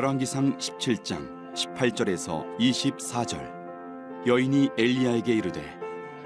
열왕기상 0.00 0.56
17장 0.56 1.52
18절에서 1.52 2.56
24절. 2.58 4.26
여인이 4.26 4.70
엘리야에게 4.78 5.34
이르되 5.34 5.62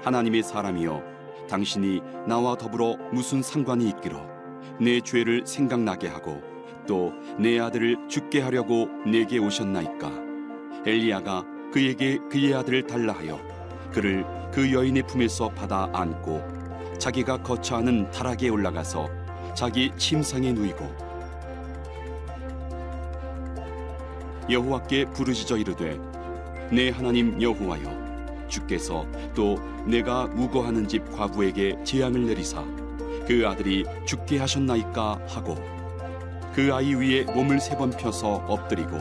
하나님의 0.01 0.43
사람이여 0.43 1.03
당신이 1.49 1.99
나와 2.25 2.55
더불어 2.55 2.95
무슨 3.11 3.41
상관이 3.41 3.89
있기로 3.89 4.17
내 4.79 5.01
죄를 5.01 5.45
생각나게 5.45 6.07
하고 6.07 6.41
또 6.87 7.11
내 7.37 7.59
아들을 7.59 8.07
죽게 8.07 8.39
하려고 8.39 8.87
내게 9.05 9.39
오셨나이까? 9.39 10.09
엘리야가 10.85 11.43
그에게 11.73 12.19
그의 12.31 12.53
아들을 12.53 12.87
달라 12.87 13.11
하여 13.11 13.37
그를 13.91 14.25
그 14.53 14.71
여인의 14.71 15.03
품에서 15.05 15.49
받아 15.49 15.89
안고 15.91 16.41
자기가 16.97 17.43
거처하는 17.43 18.09
타락에 18.11 18.47
올라가서 18.47 19.09
자기 19.53 19.91
침상에 19.97 20.53
누이고 20.53 21.04
여호와께 24.49 25.05
부르짖어 25.05 25.57
이르되 25.57 25.99
내 26.71 26.89
하나님 26.89 27.41
여호와여 27.41 28.47
주께서 28.47 29.05
또 29.33 29.55
내가 29.85 30.25
우거하는 30.35 30.87
집 30.87 31.11
과부에게 31.11 31.83
재앙을 31.83 32.25
내리사 32.27 32.63
그 33.27 33.43
아들이 33.47 33.83
죽게 34.05 34.37
하셨나이까 34.37 35.19
하고 35.27 35.55
그 36.53 36.73
아이 36.73 36.93
위에 36.93 37.23
몸을 37.23 37.59
세 37.59 37.75
번 37.75 37.89
펴서 37.89 38.35
엎드리고 38.47 38.91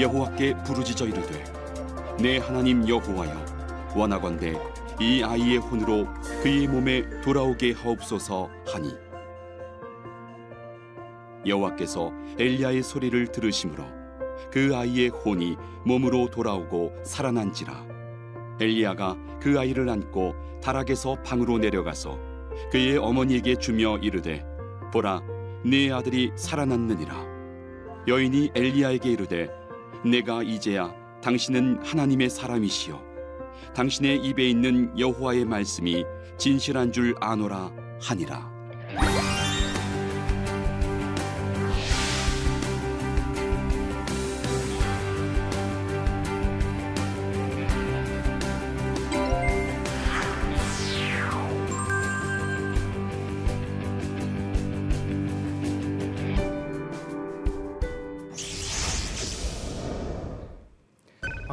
여호와께 0.00 0.54
부르짖어 0.64 1.08
이르되 1.08 1.44
내 2.20 2.38
하나님 2.38 2.88
여호와여 2.88 3.92
원하건대 3.96 4.54
이 5.00 5.22
아이의 5.22 5.58
혼으로 5.58 6.06
그의 6.42 6.68
몸에 6.68 7.04
돌아오게 7.22 7.72
하옵소서 7.72 8.48
하니. 8.66 8.94
여호와께서 11.46 12.12
엘리야의 12.38 12.82
소리를 12.82 13.26
들으심으로 13.30 13.84
그 14.56 14.74
아이의 14.74 15.10
혼이 15.10 15.54
몸으로 15.84 16.30
돌아오고 16.30 16.94
살아난지라. 17.02 17.84
엘리야가 18.58 19.18
그 19.38 19.60
아이를 19.60 19.86
안고 19.86 20.34
다락에서 20.62 21.16
방으로 21.22 21.58
내려가서 21.58 22.18
그의 22.72 22.96
어머니에게 22.96 23.56
주며 23.56 23.98
이르되 23.98 24.46
보라 24.94 25.20
네 25.62 25.92
아들이 25.92 26.32
살아났느니라. 26.36 27.22
여인이 28.08 28.52
엘리야에게 28.54 29.10
이르되 29.10 29.50
내가 30.02 30.42
이제야 30.42 30.90
당신은 31.22 31.84
하나님의 31.84 32.30
사람이시여 32.30 32.98
당신의 33.74 34.24
입에 34.24 34.48
있는 34.48 34.98
여호와의 34.98 35.44
말씀이 35.44 36.02
진실한 36.38 36.92
줄 36.92 37.14
아노라 37.20 37.70
하니라 38.00 38.50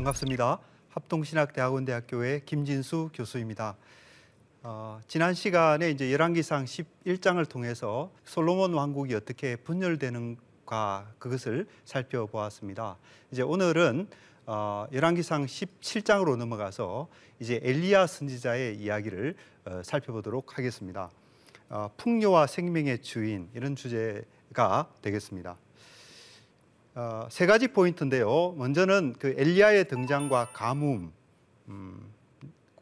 반갑습니다. 0.03 0.59
합동신학대학원대학교의 0.90 2.41
김진수 2.46 3.12
교수입니다. 3.14 3.78
어, 4.62 5.00
지난 5.08 5.34
시간에 5.34 5.91
이제 5.91 6.12
열왕기상 6.12 6.66
11장을 6.66 7.47
통해서 7.47 8.12
솔로몬 8.25 8.74
왕국이 8.74 9.16
어떻게 9.16 9.56
분열되는가 9.56 11.14
그것을 11.19 11.68
살펴보았습니다. 11.86 12.97
이제 13.31 13.44
오늘은 13.44 14.09
어, 14.46 14.88
열왕기상 14.91 15.46
17장으로 15.46 16.35
넘어가서 16.35 17.08
이제 17.40 17.62
엘리야 17.64 18.08
선지자의 18.08 18.75
이야기를 18.75 19.35
어, 19.66 19.81
살펴보도록 19.85 20.58
하겠습니다. 20.58 21.12
어, 21.70 21.90
풍요와 21.96 22.47
생명의 22.47 23.02
주인 23.02 23.50
이런 23.53 23.78
주제가 23.78 24.91
되겠습니다. 25.02 25.56
어, 26.96 27.28
세 27.31 27.48
가지 27.48 27.68
포인트인데요. 27.68 28.54
먼저는 28.56 29.16
그 29.18 29.34
엘리야의 29.36 29.88
등장과 29.88 30.50
가뭄 30.54 31.12
음, 31.68 32.14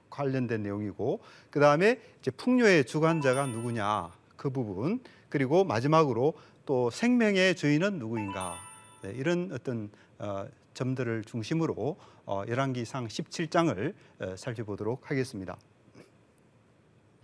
관련된 0.10 0.64
내용이고, 0.64 1.22
그 1.50 1.62
다음에 1.62 2.02
이제 2.20 2.30
풍요의 2.32 2.86
주관자가 2.86 3.46
누구냐 3.46 4.12
그 4.36 4.50
부분, 4.50 5.00
그리고 5.30 5.64
마지막으로 5.64 6.34
또 6.66 6.90
생명의 6.90 7.56
주인은 7.56 8.00
누구인가 8.00 8.58
네, 9.02 9.12
이런 9.12 9.50
어떤 9.54 9.90
어, 10.20 10.46
점들을 10.74 11.24
중심으로 11.24 11.96
어, 12.26 12.44
열왕기상 12.48 13.08
17장을 13.08 13.94
어, 14.20 14.36
살펴보도록 14.36 15.10
하겠습니다. 15.10 15.58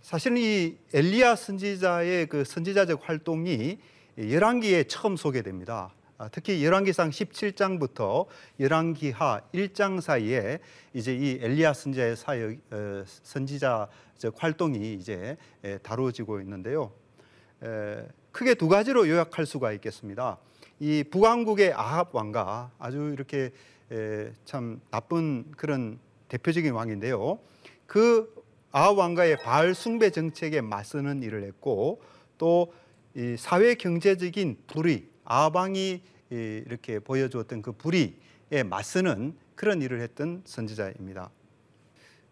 사실은 0.00 0.38
이 0.38 0.78
엘리야 0.94 1.36
선지자의 1.36 2.28
그 2.28 2.44
선지자적 2.44 3.06
활동이 3.06 3.78
열왕기에 4.16 4.84
처음 4.84 5.16
소개됩니다. 5.16 5.92
아, 6.20 6.28
특히 6.32 6.64
열왕기상 6.64 7.10
17장부터 7.10 8.26
열왕기하 8.58 9.40
1장 9.54 10.00
사이에 10.00 10.58
이제 10.92 11.14
이 11.14 11.38
엘리야 11.40 11.72
선지자의 11.72 12.16
사역 12.16 12.56
어, 12.72 13.04
선지자적 13.06 14.34
활동이 14.34 14.94
이제 14.94 15.36
다루어지고 15.84 16.40
있는데요. 16.40 16.90
크게 18.32 18.54
두 18.54 18.66
가지로 18.66 19.08
요약할 19.08 19.46
수가 19.46 19.70
있겠습니다. 19.74 20.38
이 20.80 21.04
북왕국의 21.08 21.72
아합 21.74 22.12
왕가 22.12 22.72
아주 22.80 23.10
이렇게 23.12 23.52
참 24.44 24.80
나쁜 24.90 25.52
그런 25.52 26.00
대표적인 26.26 26.72
왕인데요. 26.72 27.38
그 27.86 28.34
아합 28.72 28.98
왕가의 28.98 29.36
바알 29.44 29.72
숭배 29.72 30.10
정책에 30.10 30.62
맞서는 30.62 31.22
일을 31.22 31.44
했고 31.44 32.02
또 32.38 32.72
사회 33.38 33.76
경제적인 33.76 34.64
불의 34.66 35.06
아방이 35.30 36.00
이렇게 36.30 36.98
보여주었던 36.98 37.60
그 37.60 37.72
불의에 37.72 38.62
맞서는 38.64 39.36
그런 39.54 39.82
일을 39.82 40.00
했던 40.00 40.42
선지자입니다. 40.46 41.30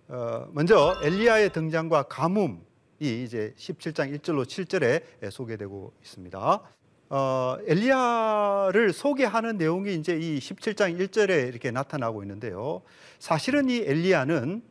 어, 0.08 0.48
먼저 0.52 0.98
엘리야의 1.02 1.52
등장과 1.52 2.04
가뭄이 2.04 2.58
이제 3.00 3.52
17장 3.58 4.16
1절로 4.16 4.44
7절에 4.46 5.30
소개되고 5.30 5.92
있습니다. 6.02 6.62
어, 7.08 7.56
엘리야를 7.66 8.92
소개하는 8.92 9.58
내용이 9.58 9.94
이제 9.94 10.16
이 10.16 10.38
17장 10.38 10.98
1절에 10.98 11.48
이렇게 11.48 11.70
나타나고 11.70 12.22
있는데요. 12.22 12.82
사실은 13.18 13.68
이 13.68 13.78
엘리야는 13.78 14.62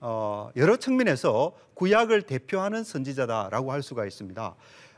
어, 0.00 0.50
여러 0.56 0.76
측면에서 0.76 1.56
구약을 1.74 2.22
대표하는 2.22 2.82
선지자다라고 2.82 3.72
할 3.72 3.82
수가 3.82 4.06
있습니다. 4.06 4.54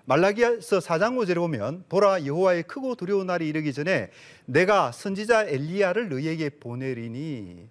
말라기서 0.06 0.78
4장 0.78 1.16
5절에 1.16 1.34
보면 1.36 1.84
보라 1.88 2.24
여호와의 2.24 2.62
크고 2.64 2.94
두려운 2.94 3.26
날이 3.26 3.48
이르기 3.48 3.72
전에 3.72 4.10
내가 4.44 4.92
선지자 4.92 5.46
엘리야를 5.46 6.08
너희에게 6.08 6.50
보내리니 6.50 7.68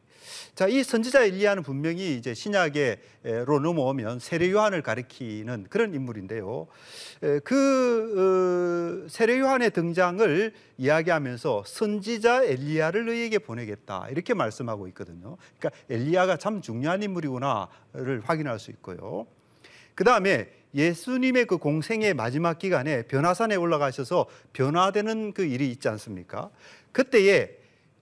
자, 0.53 0.67
이 0.67 0.83
선지자 0.83 1.23
엘리야는 1.25 1.63
분명히 1.63 2.15
이제 2.17 2.33
신약에로 2.33 3.59
넘어오면 3.61 4.19
세례 4.19 4.51
요한을 4.51 4.81
가리키는 4.81 5.67
그런 5.69 5.93
인물인데요. 5.93 6.67
그 7.43 9.05
어, 9.05 9.09
세례 9.09 9.39
요한의 9.39 9.71
등장을 9.71 10.53
이야기하면서 10.77 11.63
선지자 11.65 12.45
엘리야를 12.45 13.05
너희에게 13.05 13.39
보내겠다 13.39 14.07
이렇게 14.09 14.33
말씀하고 14.33 14.87
있거든요. 14.89 15.37
그러니까 15.59 15.81
엘리야가 15.89 16.37
참 16.37 16.61
중요한 16.61 17.03
인물이구나를 17.03 18.21
확인할 18.23 18.59
수 18.59 18.71
있고요. 18.71 19.27
그 19.93 20.03
다음에 20.03 20.49
예수님의 20.75 21.45
그 21.45 21.57
공생의 21.57 22.13
마지막 22.13 22.59
기간에 22.59 23.03
변화산에 23.03 23.55
올라가셔서 23.55 24.27
변화되는 24.53 25.31
그 25.33 25.45
일이 25.45 25.71
있지 25.71 25.87
않습니까? 25.87 26.49
그때에 26.91 27.57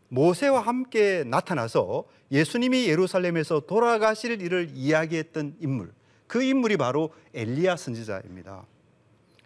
모세와 0.10 0.62
함께 0.62 1.24
나타나서 1.26 2.06
예수님이 2.32 2.88
예루살렘에서 2.88 3.62
돌아가실 3.62 4.42
일을 4.42 4.70
이야기했던 4.74 5.58
인물, 5.60 5.94
그 6.28 6.44
인물이 6.44 6.78
바로 6.78 7.14
엘리야 7.34 7.76
선지자입니다. 7.76 8.66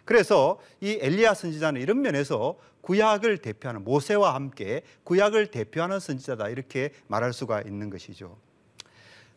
그래서 0.04 0.58
이 0.80 0.98
엘리야 1.00 1.34
선지자는 1.34 1.82
이런 1.82 2.00
면에서 2.00 2.58
구약을 2.80 3.38
대표하는 3.38 3.84
모세와 3.84 4.34
함께 4.34 4.82
구약을 5.04 5.48
대표하는 5.48 6.00
선지자다 6.00 6.48
이렇게 6.48 6.92
말할 7.08 7.34
수가 7.34 7.60
있는 7.60 7.90
것이죠. 7.90 8.38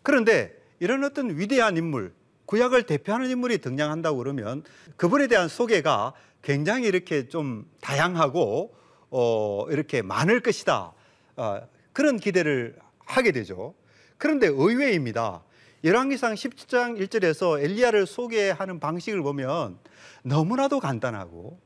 그런데 0.03 0.57
이런 0.79 1.03
어떤 1.03 1.37
위대한 1.37 1.75
인물, 1.75 2.13
구약을 2.51 2.83
대표하는 2.83 3.29
인물이 3.29 3.59
등장한다고 3.59 4.17
그러면 4.17 4.61
그분에 4.97 5.27
대한 5.27 5.47
소개가 5.47 6.11
굉장히 6.41 6.85
이렇게 6.85 7.29
좀 7.29 7.65
다양하고 7.79 8.75
어, 9.09 9.65
이렇게 9.69 10.01
많을 10.01 10.41
것이다. 10.41 10.91
어, 11.37 11.61
그런 11.93 12.17
기대를 12.17 12.75
하게 13.05 13.31
되죠. 13.31 13.73
그런데 14.17 14.47
의외입니다. 14.47 15.45
열왕기상 15.85 16.33
17장 16.33 16.99
1절에서 16.99 17.63
엘리야를 17.63 18.05
소개하는 18.05 18.81
방식을 18.81 19.21
보면 19.21 19.77
너무나도 20.23 20.81
간단하고 20.81 21.57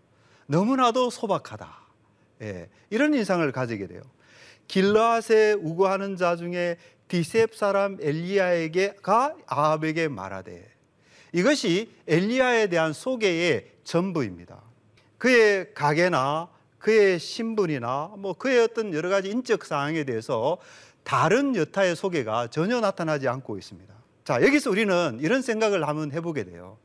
너무나도 0.46 1.10
소박하다. 1.10 1.68
예, 2.44 2.70
이런 2.92 3.16
인상을 3.16 3.52
가지게 3.52 3.88
돼요. 3.88 4.04
길라앗에 4.68 5.54
우거하는 5.54 6.16
자 6.16 6.36
중에 6.36 6.78
디셉 7.08 7.56
사람 7.56 7.98
엘리야에게가 8.00 9.36
아합에게 9.48 10.10
말하되 10.10 10.75
이것이 11.36 11.92
엘리야에 12.08 12.68
대한 12.68 12.94
소개의 12.94 13.70
전부입니다. 13.84 14.62
그의 15.18 15.74
가게나 15.74 16.48
그의 16.80 17.20
신분이나 17.20 18.14
뭐 18.18 18.32
그의 18.32 18.60
어떤 18.60 18.94
여러 18.94 19.10
가지 19.10 19.32
인적 19.32 19.66
사항에 19.66 20.06
대해서 20.06 20.58
다른 21.04 21.54
여타의 21.58 21.98
소개가 21.98 22.48
전혀 22.48 22.80
나타나지 22.80 23.28
않고 23.28 23.58
있습니다. 23.58 23.94
자, 24.24 24.42
여기서 24.42 24.70
우리는 24.70 25.18
이런 25.20 25.42
생각을 25.42 25.86
한번 25.86 26.14
해보게 26.14 26.46
돼요. 26.46 26.78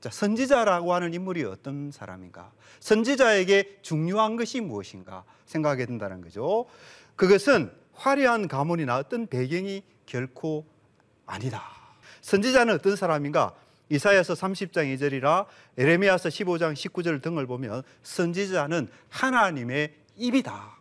자, 0.00 0.08
선지자라고 0.08 0.94
하는 0.94 1.12
인물이 1.12 1.44
어떤 1.44 1.90
사람인가? 1.90 2.50
선지자에게 2.80 3.80
중요한 3.82 4.36
것이 4.36 4.62
무엇인가 4.62 5.24
생각하게 5.44 5.84
된다는 5.84 6.22
거죠. 6.22 6.64
그것은 7.14 7.70
화려한 7.92 8.48
가문이나 8.48 8.96
어떤 8.96 9.26
배경이 9.26 9.82
결코 10.06 10.64
아니다. 11.26 11.62
선지자는 12.22 12.72
어떤 12.72 12.96
사람인가? 12.96 13.54
이사야서 13.90 14.34
30장 14.34 14.94
2절이라 14.96 15.46
에레미야서 15.78 16.28
15장 16.28 16.74
19절 16.74 17.22
등을 17.22 17.46
보면 17.46 17.82
선지자는 18.02 18.88
하나님의 19.08 19.94
입이다. 20.16 20.76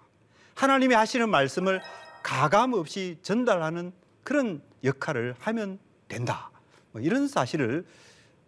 하나님이 0.56 0.96
하시는 0.96 1.30
말씀을 1.30 1.82
가감 2.24 2.74
없이 2.74 3.18
전달하는 3.22 3.92
그런 4.24 4.62
역할을 4.84 5.36
하면 5.40 5.80
된다. 6.08 6.52
뭐 6.92 7.02
이런 7.02 7.28
사실을 7.28 7.86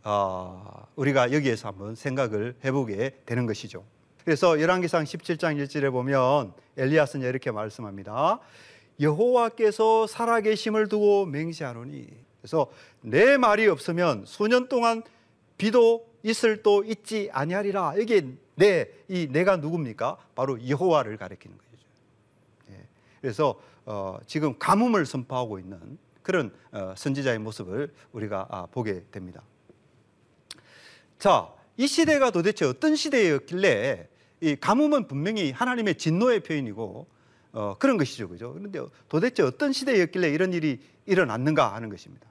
어, 0.04 0.88
우리가 0.96 1.32
여기에서 1.32 1.68
한번 1.68 1.96
생각을 1.96 2.56
해보게 2.64 3.22
되는 3.26 3.46
것이죠. 3.46 3.86
그래서 4.26 4.60
열왕기상 4.60 5.04
17장 5.04 5.64
1절에 5.64 5.92
보면 5.92 6.54
엘리야스는 6.78 7.28
이렇게 7.28 7.52
말씀합니다. 7.52 8.40
여호와께서 9.00 10.08
살아계심을 10.08 10.88
두고 10.88 11.26
맹세하노니 11.26 12.08
그래서 12.42 12.72
내 13.02 13.38
말이 13.38 13.68
없으면 13.68 14.26
수년 14.26 14.68
동안 14.70 15.04
비도 15.58 16.08
있을 16.24 16.64
또 16.64 16.84
있지 16.84 17.30
아니하리라. 17.32 17.96
이게 17.98 18.28
내 18.56 19.00
이 19.10 19.28
내가 19.28 19.58
누굽니까? 19.58 20.18
바로 20.36 20.70
여호와를 20.70 21.18
가리키는 21.18 21.58
거죠. 21.58 21.84
예. 22.70 22.86
그래서 23.22 23.60
어, 23.86 24.20
지금 24.28 24.58
가뭄을 24.60 25.08
선포하고 25.08 25.58
있는 25.58 25.98
그런 26.22 26.54
어, 26.72 26.94
선지자의 26.96 27.40
모습을 27.40 27.92
우리가 28.12 28.48
아, 28.52 28.66
보게 28.68 29.04
됩니다. 29.12 29.42
자, 31.18 31.52
이 31.76 31.88
시대가 31.88 32.30
도대체 32.30 32.66
어떤 32.66 32.96
시대였길래 32.96 34.08
이 34.42 34.56
가뭄은 34.56 35.08
분명히 35.08 35.52
하나님의 35.52 35.96
진노의 35.98 36.42
표현이고 36.42 37.08
어, 37.52 37.76
그런 37.80 37.98
것이죠, 37.98 38.30
그죠? 38.30 38.54
그런데 38.54 38.80
도대체 39.08 39.44
어떤 39.44 39.74
시대였길래 39.74 40.30
이런 40.30 40.54
일이 40.54 40.80
일어났는가 41.06 41.74
하는 41.74 41.90
것입니다. 41.90 42.28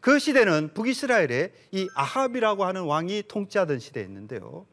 그 0.00 0.18
시대는 0.18 0.72
북이스라엘에 0.74 1.52
이 1.72 1.88
아합이라고 1.94 2.64
하는 2.64 2.82
왕이 2.82 3.24
통치하던 3.28 3.78
시대였는데요. 3.78 4.66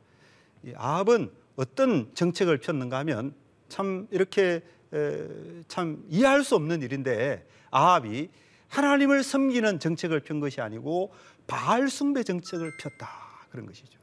이 0.65 0.73
아합은 0.75 1.31
어떤 1.55 2.13
정책을 2.13 2.57
폈는가 2.59 2.97
하면 2.99 3.33
참 3.69 4.07
이렇게 4.11 4.61
에, 4.93 5.27
참 5.67 6.03
이해할 6.09 6.43
수 6.43 6.55
없는 6.55 6.81
일인데 6.81 7.47
아합이 7.71 8.29
하나님을 8.67 9.23
섬기는 9.23 9.79
정책을 9.79 10.21
편 10.21 10.39
것이 10.39 10.61
아니고 10.61 11.13
바알 11.47 11.89
숭배 11.89 12.23
정책을 12.23 12.77
폈다 12.77 13.09
그런 13.49 13.65
것이죠. 13.65 13.99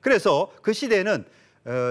그래서 0.00 0.52
그 0.62 0.72
시대에는 0.72 1.24
어, 1.24 1.24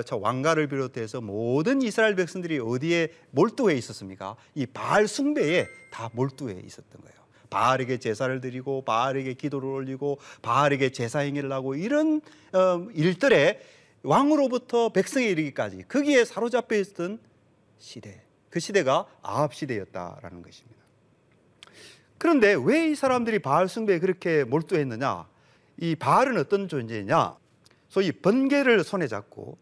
저 0.06 0.18
왕가를 0.18 0.68
비롯해서 0.68 1.22
모든 1.22 1.82
이스라엘 1.82 2.16
백성들이 2.16 2.60
어디에 2.60 3.10
몰두해 3.32 3.76
있었습니까? 3.76 4.36
이 4.54 4.66
바알 4.66 5.08
숭배에 5.08 5.68
다 5.92 6.10
몰두해 6.14 6.62
있었던 6.66 7.02
거예요. 7.02 7.16
바알에게 7.50 7.98
제사를 8.00 8.42
드리고 8.42 8.84
바알에게 8.84 9.34
기도를 9.34 9.70
올리고 9.70 10.20
바알에게 10.42 10.92
제사 10.92 11.20
행위를 11.20 11.52
하고 11.52 11.76
이런 11.76 12.22
어, 12.54 12.88
일들에 12.94 13.62
왕으로부터 14.04 14.90
백성에 14.90 15.28
이르기까지 15.28 15.84
거기에 15.88 16.26
사로잡혀 16.26 16.76
있던 16.78 17.20
시대. 17.78 18.22
그 18.50 18.60
시대가 18.60 19.06
아합 19.22 19.54
시대였다라는 19.54 20.42
것입니다. 20.42 20.76
그런데 22.18 22.56
왜 22.56 22.92
이 22.92 22.96
사람들이 22.96 23.40
바알 23.40 23.68
숭배에 23.68 24.00
그렇게 24.00 24.44
몰두했느냐? 24.46 25.28
이 25.78 25.96
바알은 25.96 26.38
어떤 26.38 26.68
존재냐? 26.70 27.36
소위 27.90 28.12
번개를 28.12 28.84
손에 28.84 29.08
잡고 29.08 29.58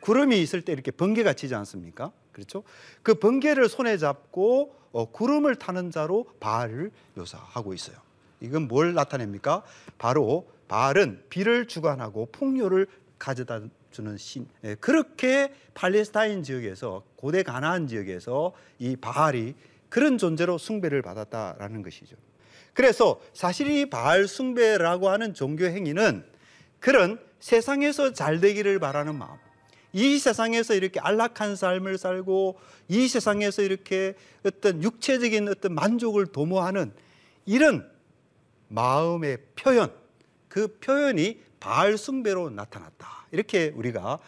구름이 0.00 0.40
있을 0.40 0.62
때 0.62 0.72
이렇게 0.72 0.90
번개가 0.90 1.32
치지 1.32 1.54
않습니까? 1.54 2.12
그렇죠? 2.32 2.62
그 3.02 3.14
번개를 3.14 3.68
손에 3.68 3.96
잡고 3.96 4.74
어, 4.92 5.04
구름을 5.10 5.56
타는 5.56 5.90
자로 5.90 6.26
바알을 6.40 6.90
묘사하고 7.14 7.74
있어요. 7.74 7.96
이건 8.40 8.68
뭘 8.68 8.94
나타냅니까? 8.94 9.64
바로 9.98 10.48
바알은 10.68 11.24
비를 11.28 11.66
주관하고 11.66 12.26
풍요를 12.32 12.86
가져다 13.18 13.60
주는 13.90 14.16
신. 14.16 14.46
예, 14.64 14.76
그렇게 14.76 15.52
팔레스타인 15.74 16.42
지역에서 16.42 17.02
고대 17.16 17.42
가나안 17.42 17.86
지역에서 17.86 18.52
이 18.78 18.96
바알이 18.96 19.54
그런 19.88 20.18
존재로 20.18 20.58
숭배를 20.58 21.02
받았다라는 21.02 21.82
것이죠. 21.82 22.16
그래서 22.74 23.20
사실 23.32 23.70
이 23.70 23.90
바알 23.90 24.28
숭배라고 24.28 25.08
하는 25.08 25.34
종교 25.34 25.64
행위는 25.64 26.24
그런 26.78 27.18
세상에서 27.40 28.12
잘 28.12 28.40
되기를 28.40 28.78
바라는 28.78 29.16
마음, 29.16 29.36
이 29.92 30.18
세상에서 30.18 30.74
이렇게 30.74 31.00
안락한 31.00 31.56
삶을 31.56 31.98
살고 31.98 32.58
이 32.88 33.08
세상에서 33.08 33.62
이렇게 33.62 34.14
어떤 34.44 34.82
육체적인 34.82 35.48
어떤 35.48 35.74
만족을 35.74 36.26
도모하는 36.26 36.92
이런 37.46 37.90
마음의 38.68 39.38
표현, 39.56 39.92
그 40.48 40.78
표현이 40.78 41.40
바알 41.60 41.96
숭배로 41.96 42.50
나타났다. 42.50 43.26
이렇게 43.32 43.72
우리가 43.74 44.18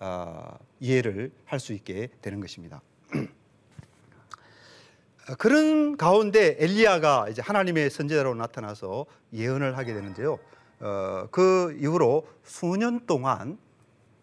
어, 0.00 0.58
이해를 0.80 1.32
할 1.44 1.58
수 1.58 1.72
있게 1.72 2.08
되는 2.22 2.40
것입니다. 2.40 2.80
그런 5.38 5.96
가운데 5.96 6.56
엘리야가 6.58 7.28
이제 7.28 7.42
하나님의 7.42 7.90
선지자로 7.90 8.34
나타나서 8.34 9.06
예언을 9.34 9.76
하게 9.76 9.92
되는데요. 9.92 10.38
어, 10.80 11.26
그 11.30 11.76
이후로 11.80 12.26
수년 12.44 13.04
동안 13.06 13.58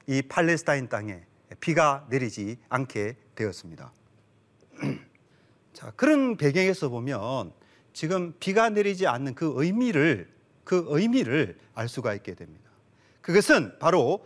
이 0.07 0.21
팔레스타인 0.21 0.88
땅에 0.89 1.24
비가 1.59 2.05
내리지 2.09 2.57
않게 2.69 3.15
되었습니다. 3.35 3.91
자, 5.74 5.91
그런 5.95 6.38
배경에서 6.38 6.89
보면 6.89 7.51
지금 7.93 8.33
비가 8.39 8.69
내리지 8.69 9.07
않는 9.07 9.35
그 9.35 9.53
의미를 9.55 10.29
그 10.63 10.85
의미를 10.89 11.57
알 11.74 11.88
수가 11.88 12.13
있게 12.15 12.33
됩니다. 12.33 12.69
그것은 13.21 13.79
바로 13.79 14.25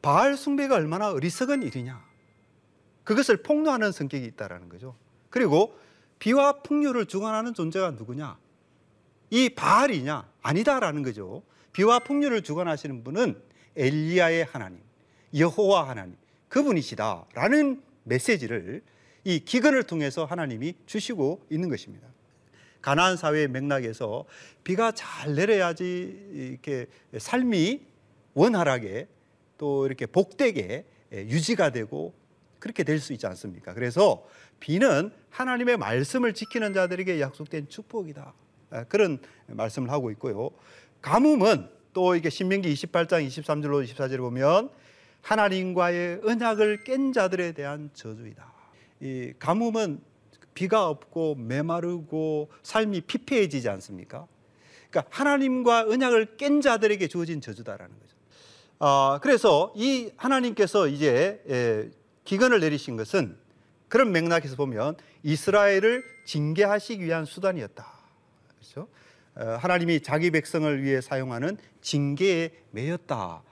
바알 0.00 0.36
숭배가 0.36 0.76
얼마나 0.76 1.10
어리석은 1.10 1.62
일이냐. 1.62 2.02
그것을 3.04 3.42
폭로하는 3.42 3.92
성격이 3.92 4.24
있다라는 4.24 4.68
거죠. 4.68 4.96
그리고 5.30 5.78
비와 6.18 6.62
풍요를 6.62 7.06
주관하는 7.06 7.52
존재가 7.52 7.92
누구냐? 7.92 8.38
이 9.30 9.48
바알이냐? 9.48 10.28
아니다라는 10.42 11.02
거죠. 11.02 11.42
비와 11.72 12.00
풍요를 12.00 12.42
주관하시는 12.42 13.02
분은 13.02 13.42
엘리야의 13.76 14.44
하나님, 14.44 14.80
여호와 15.36 15.88
하나님, 15.88 16.16
그분이시다라는 16.48 17.82
메시지를 18.04 18.82
이 19.24 19.38
기근을 19.40 19.84
통해서 19.84 20.24
하나님이 20.24 20.74
주시고 20.86 21.46
있는 21.50 21.68
것입니다. 21.68 22.08
가나안 22.80 23.16
사회의 23.16 23.46
맥락에서 23.48 24.24
비가 24.64 24.90
잘 24.92 25.34
내려야지 25.34 26.30
이렇게 26.32 26.86
삶이 27.16 27.80
원활하게 28.34 29.06
또 29.56 29.86
이렇게 29.86 30.06
복되게 30.06 30.84
유지가 31.12 31.70
되고 31.70 32.12
그렇게 32.58 32.82
될 32.82 32.98
수 32.98 33.12
있지 33.12 33.26
않습니까? 33.26 33.74
그래서 33.74 34.26
비는 34.60 35.12
하나님의 35.30 35.76
말씀을 35.76 36.34
지키는 36.34 36.74
자들에게 36.74 37.20
약속된 37.20 37.68
축복이다. 37.68 38.34
아, 38.70 38.84
그런 38.84 39.18
말씀을 39.46 39.90
하고 39.90 40.10
있고요. 40.12 40.50
가뭄은 41.00 41.68
또 41.92 42.14
이게 42.16 42.30
신명기 42.30 42.72
28장 42.72 43.26
23절로 43.26 43.84
24절에 43.84 44.18
보면 44.18 44.70
하나님과의 45.22 46.20
언약을 46.24 46.84
깬 46.84 47.12
자들에 47.12 47.52
대한 47.52 47.90
저주이다. 47.94 48.52
이 49.00 49.32
가뭄은 49.38 50.00
비가 50.54 50.88
없고 50.88 51.36
메마르고 51.36 52.50
삶이 52.62 53.02
피폐해지지 53.02 53.68
않습니까? 53.68 54.26
그러니까 54.90 55.08
하나님과 55.10 55.86
언약을 55.88 56.36
깬 56.36 56.60
자들에게 56.60 57.08
주어진 57.08 57.40
저주다라는 57.40 57.98
거죠. 57.98 58.16
아, 58.78 59.18
그래서 59.22 59.72
이 59.76 60.10
하나님께서 60.16 60.88
이제 60.88 61.42
에, 61.48 61.90
기근을 62.24 62.60
내리신 62.60 62.96
것은 62.96 63.36
그런 63.88 64.12
맥락에서 64.12 64.56
보면 64.56 64.96
이스라엘을 65.22 66.04
징계하시기 66.24 67.02
위한 67.04 67.24
수단이었다. 67.24 67.86
그렇죠? 68.48 68.88
어, 69.34 69.56
하나님이 69.60 70.00
자기 70.00 70.30
백성을 70.30 70.82
위해 70.82 71.00
사용하는 71.00 71.56
징계에 71.80 72.50
매였다. 72.70 73.42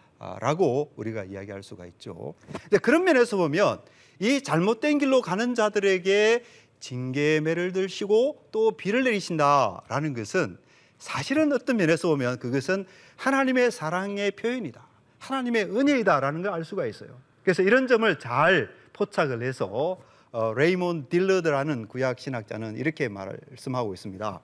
라고 0.41 0.93
우리가 0.97 1.25
이야기할 1.25 1.63
수가 1.63 1.87
있죠. 1.87 2.35
근데 2.63 2.79
그런 2.79 3.05
면에서 3.05 3.37
보면 3.39 3.81
이 4.19 4.43
잘못된 4.43 4.99
길로 4.99 5.23
가는 5.23 5.55
자들에게 5.55 6.45
징계매를 6.81 7.73
들시고 7.73 8.49
또 8.53 8.73
비를 8.73 9.05
내리신다라는 9.05 10.15
것은 10.15 10.59
사실은 10.99 11.53
어떤 11.53 11.79
면에서 11.79 12.09
보면 12.09 12.39
그것은 12.39 12.85
하나님의 13.17 13.71
사랑의 13.71 14.33
표현이다. 14.33 14.87
하나님의 15.19 15.65
은혜이다라는 15.65 16.43
걸 16.43 16.53
알 16.53 16.65
수가 16.65 16.85
있어요. 16.87 17.19
그래서 17.43 17.63
이런 17.63 17.87
점을 17.87 18.19
잘 18.19 18.71
포착을 18.93 19.43
해서 19.43 19.99
어, 20.33 20.53
레이몬 20.55 21.09
딜러드라는 21.09 21.89
구약 21.89 22.19
신학자는 22.21 22.77
이렇게 22.77 23.09
말씀하고 23.09 23.95
있습니다. 23.95 24.41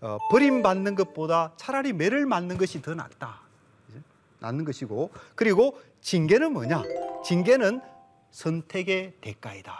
어, 0.00 0.18
버림받는 0.30 0.94
것보다 0.94 1.52
차라리 1.56 1.92
매를 1.92 2.24
맞는 2.26 2.56
것이 2.58 2.80
더 2.82 2.94
낫다. 2.94 3.43
낫는 4.40 4.64
것이고 4.64 5.10
그리고 5.34 5.78
징계는 6.00 6.52
뭐냐? 6.52 6.82
징계는 7.24 7.80
선택의 8.30 9.14
대가이다. 9.20 9.78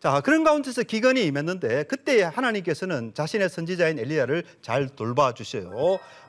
자 0.00 0.20
그런 0.20 0.42
가운데서 0.42 0.82
기근이 0.82 1.24
임했는데 1.26 1.84
그때 1.84 2.22
하나님께서는 2.22 3.14
자신의 3.14 3.48
선지자인 3.48 3.98
엘리야를 4.00 4.44
잘 4.60 4.88
돌봐 4.88 5.32
주셔요. 5.34 5.70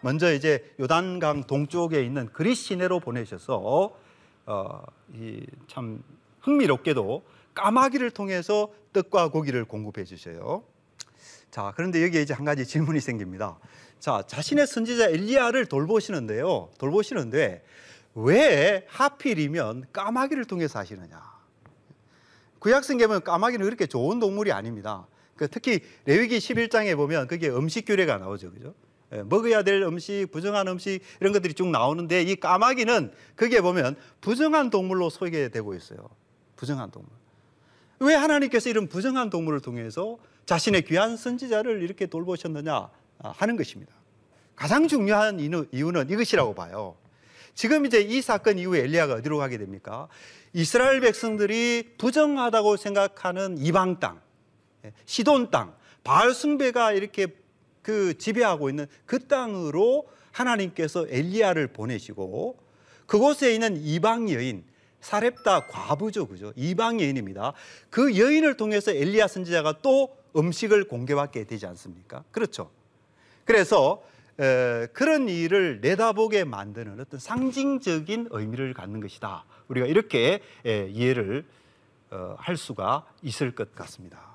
먼저 0.01 0.31
이제 0.33 0.73
요단강 0.79 1.45
동쪽에 1.45 2.03
있는 2.03 2.27
그리스 2.33 2.63
시내로 2.65 2.99
보내셔서 2.99 3.95
어, 4.45 4.81
이 5.15 5.45
참 5.67 6.03
흥미롭게도 6.41 7.23
까마귀를 7.53 8.11
통해서 8.11 8.69
떡과 8.91 9.29
고기를 9.29 9.65
공급해 9.65 10.03
주셔요. 10.03 10.63
자 11.49 11.71
그런데 11.75 12.03
여기에 12.03 12.21
이제 12.21 12.33
한 12.33 12.45
가지 12.45 12.65
질문이 12.65 12.99
생깁니다. 12.99 13.57
자 14.03 14.21
자신의 14.27 14.67
선지자 14.67 15.11
엘리야를 15.11 15.67
돌보시는데요. 15.67 16.71
돌보시는데 16.77 17.63
왜 18.15 18.85
하필이면 18.89 19.85
까마귀를 19.93 20.43
통해서 20.43 20.77
하시느냐? 20.77 21.21
구약성경은 22.59 23.21
까마귀는 23.21 23.63
그렇게 23.63 23.85
좋은 23.85 24.19
동물이 24.19 24.51
아닙니다. 24.51 25.07
그 25.37 25.47
특히 25.47 25.79
레위기 26.03 26.39
11장에 26.39 26.97
보면 26.97 27.27
그게 27.27 27.47
음식 27.47 27.85
규례가 27.85 28.17
나오죠. 28.17 28.51
그죠? 28.51 28.73
예, 29.13 29.23
먹어야 29.23 29.63
될 29.63 29.81
음식, 29.83 30.27
부정한 30.33 30.67
음식 30.67 30.99
이런 31.21 31.31
것들이 31.31 31.53
쭉 31.53 31.69
나오는데 31.69 32.23
이 32.23 32.35
까마귀는 32.35 33.13
거기에 33.37 33.61
보면 33.61 33.95
부정한 34.19 34.69
동물로 34.69 35.11
소개되고 35.11 35.75
있어요. 35.75 36.09
부정한 36.57 36.91
동물. 36.91 37.09
왜 37.99 38.15
하나님께서 38.15 38.69
이런 38.69 38.89
부정한 38.89 39.29
동물을 39.29 39.61
통해서 39.61 40.17
자신의 40.45 40.81
귀한 40.81 41.15
선지자를 41.15 41.81
이렇게 41.81 42.05
돌보셨느냐 42.05 42.73
아, 42.73 42.89
하는 43.31 43.55
것입니다. 43.55 43.93
가장 44.55 44.87
중요한 44.87 45.39
이유는 45.39 46.09
이것이라고 46.09 46.53
봐요. 46.53 46.95
지금 47.55 47.85
이제 47.85 48.01
이 48.01 48.21
사건 48.21 48.57
이후에 48.57 48.81
엘리야가 48.81 49.15
어디로 49.15 49.37
가게 49.37 49.57
됩니까? 49.57 50.07
이스라엘 50.53 50.99
백성들이 51.01 51.95
부정하다고 51.97 52.77
생각하는 52.77 53.57
이방 53.57 53.99
땅, 53.99 54.21
예, 54.85 54.93
시돈 55.05 55.51
땅, 55.51 55.75
바알 56.03 56.33
숭배가 56.33 56.93
이렇게 56.93 57.27
그 57.81 58.17
지배하고 58.17 58.69
있는 58.69 58.87
그 59.05 59.27
땅으로 59.27 60.07
하나님께서 60.31 61.05
엘리야를 61.09 61.67
보내시고 61.67 62.57
그곳에 63.05 63.53
있는 63.53 63.77
이방 63.77 64.29
여인 64.31 64.63
사렙다 65.01 65.67
과부죠, 65.67 66.27
그죠? 66.27 66.53
이방 66.55 67.01
여인입니다. 67.01 67.53
그 67.89 68.17
여인을 68.17 68.55
통해서 68.55 68.91
엘리야 68.91 69.27
선지자가 69.27 69.81
또 69.81 70.15
음식을 70.35 70.85
공개받게 70.85 71.43
되지 71.43 71.65
않습니까? 71.67 72.23
그렇죠. 72.31 72.71
그래서 73.45 74.03
에, 74.39 74.87
그런 74.93 75.29
일을 75.29 75.79
내다보게 75.81 76.43
만드는 76.43 76.99
어떤 76.99 77.19
상징적인 77.19 78.29
의미를 78.31 78.73
갖는 78.73 78.99
것이다. 78.99 79.45
우리가 79.67 79.87
이렇게 79.87 80.41
에, 80.65 80.87
이해를 80.89 81.45
어, 82.11 82.35
할 82.37 82.57
수가 82.57 83.05
있을 83.21 83.55
것 83.55 83.73
같습니다. 83.75 84.33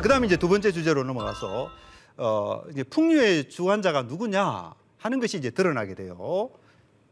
자, 0.00 0.02
그다음에 0.02 0.26
이제 0.26 0.38
두 0.38 0.48
번째 0.48 0.72
주제로 0.72 1.04
넘어가서 1.04 1.70
어, 2.16 2.62
이제 2.70 2.82
풍류의 2.84 3.50
주관자가 3.50 4.04
누구냐 4.04 4.72
하는 4.96 5.20
것이 5.20 5.36
이제 5.36 5.50
드러나게 5.50 5.94
돼요. 5.94 6.48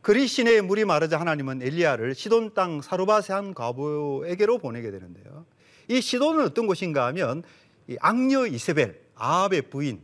그리 0.00 0.26
시내에 0.26 0.62
물이 0.62 0.86
마르자 0.86 1.20
하나님은 1.20 1.60
엘리야를 1.60 2.14
시돈 2.14 2.54
땅 2.54 2.80
사르바세 2.80 3.34
한 3.34 3.52
과부에게로 3.52 4.56
보내게 4.56 4.90
되는데요. 4.90 5.44
이 5.88 6.00
시돈은 6.00 6.42
어떤 6.46 6.66
곳인가 6.66 7.04
하면 7.08 7.42
이 7.88 7.98
악녀 8.00 8.46
이세벨 8.46 8.98
아합의 9.16 9.68
부인 9.68 10.02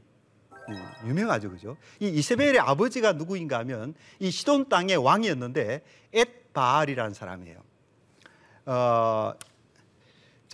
음, 0.69 0.85
유명하죠, 1.07 1.53
그죠? 1.53 1.79
이 2.01 2.09
이세벨의 2.09 2.59
아버지가 2.59 3.15
누구인가 3.15 3.61
하면 3.61 3.95
이 4.19 4.31
시돈 4.31 4.69
땅의 4.69 4.99
왕이었는데 4.99 5.83
엣바알이라는 6.13 7.15
사람이에요. 7.15 7.63
어, 8.67 9.33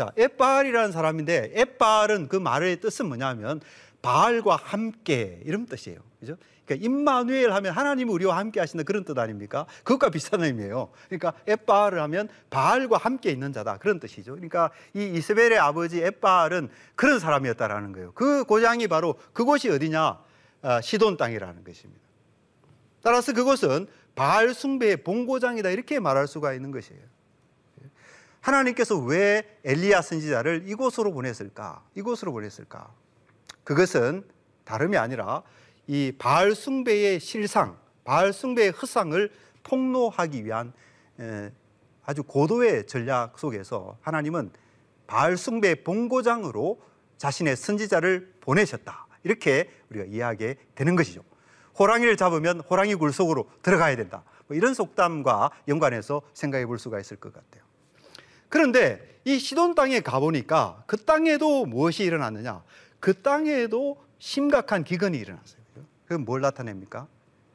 자, 0.00 0.10
에바알이라는 0.16 0.92
사람인데 0.92 1.50
에바알은 1.52 2.28
그 2.28 2.36
말의 2.36 2.80
뜻은 2.80 3.04
뭐냐면 3.04 3.60
바알과 4.00 4.56
함께 4.56 5.42
이런 5.44 5.66
뜻이에요. 5.66 5.98
그죠? 6.18 6.38
그러니까 6.64 6.86
임마누엘 6.86 7.52
하면 7.52 7.72
하나님이 7.74 8.10
우리와 8.10 8.38
함께 8.38 8.60
하신다 8.60 8.84
그런 8.84 9.04
뜻 9.04 9.18
아닙니까? 9.18 9.66
그것과 9.84 10.08
비슷한 10.08 10.42
의미예요. 10.42 10.90
그러니까 11.10 11.34
에바알을 11.46 12.00
하면 12.00 12.30
바알과 12.48 12.96
함께 12.96 13.30
있는 13.30 13.52
자다 13.52 13.76
그런 13.76 14.00
뜻이죠. 14.00 14.32
그러니까 14.32 14.70
이 14.94 15.04
이스벨의 15.04 15.58
아버지 15.58 16.02
에바알은 16.02 16.70
그런 16.94 17.18
사람이었다라는 17.18 17.92
거예요. 17.92 18.12
그 18.14 18.44
고장이 18.44 18.88
바로 18.88 19.16
그곳이 19.34 19.68
어디냐? 19.68 20.18
아, 20.62 20.80
시돈 20.80 21.18
땅이라는 21.18 21.62
것입니다. 21.62 22.00
따라서 23.02 23.34
그곳은 23.34 23.86
바알 24.14 24.54
숭배의 24.54 25.04
본고장이다 25.04 25.68
이렇게 25.68 26.00
말할 26.00 26.26
수가 26.26 26.54
있는 26.54 26.70
것이에요. 26.70 27.02
하나님께서 28.40 28.98
왜 28.98 29.58
엘리야 29.64 30.02
선지자를 30.02 30.64
이곳으로 30.66 31.12
보냈을까? 31.12 31.84
이곳으로 31.94 32.32
보냈을까? 32.32 32.92
그것은 33.64 34.24
다름이 34.64 34.96
아니라 34.96 35.42
이 35.86 36.12
바알 36.18 36.54
숭배의 36.54 37.20
실상, 37.20 37.76
바알 38.04 38.32
숭배의 38.32 38.70
흑상을 38.70 39.30
폭로하기 39.62 40.44
위한 40.44 40.72
아주 42.04 42.22
고도의 42.22 42.86
전략 42.86 43.38
속에서 43.38 43.98
하나님은 44.00 44.50
바알 45.06 45.36
숭배의 45.36 45.84
본고장으로 45.84 46.80
자신의 47.18 47.56
선지자를 47.56 48.34
보내셨다. 48.40 49.06
이렇게 49.22 49.70
우리가 49.90 50.06
이해하게 50.06 50.56
되는 50.74 50.96
것이죠. 50.96 51.22
호랑이를 51.78 52.16
잡으면 52.16 52.60
호랑이 52.60 52.94
굴 52.94 53.12
속으로 53.12 53.50
들어가야 53.62 53.96
된다. 53.96 54.24
뭐 54.46 54.56
이런 54.56 54.72
속담과 54.74 55.50
연관해서 55.68 56.22
생각해 56.32 56.66
볼 56.66 56.78
수가 56.78 56.98
있을 57.00 57.16
것 57.18 57.32
같아요. 57.32 57.59
그런데 58.50 59.00
이 59.24 59.38
시돈 59.38 59.74
땅에 59.74 60.00
가보니까 60.00 60.82
그 60.86 60.98
땅에도 60.98 61.64
무엇이 61.64 62.04
일어났느냐? 62.04 62.62
그 62.98 63.22
땅에도 63.22 63.96
심각한 64.18 64.84
기근이 64.84 65.16
일어났어요. 65.16 65.60
그건 66.04 66.26
뭘 66.26 66.42
나타냅니까? 66.42 67.06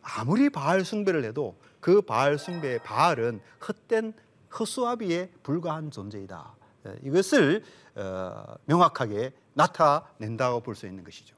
아무리 0.02 0.50
바알 0.50 0.84
숭배를 0.84 1.24
해도 1.24 1.56
그 1.80 2.02
바알 2.02 2.40
숭배의 2.40 2.80
바알은 2.80 3.42
헛된 3.68 4.14
허수아비에 4.58 5.30
불과한 5.44 5.92
존재이다. 5.92 6.56
예, 6.88 6.96
이것을 7.04 7.64
어, 7.96 8.56
명확하게 8.66 9.32
나타낸다고 9.54 10.62
볼 10.62 10.76
수 10.76 10.88
있는 10.88 11.04
것이죠. 11.04 11.36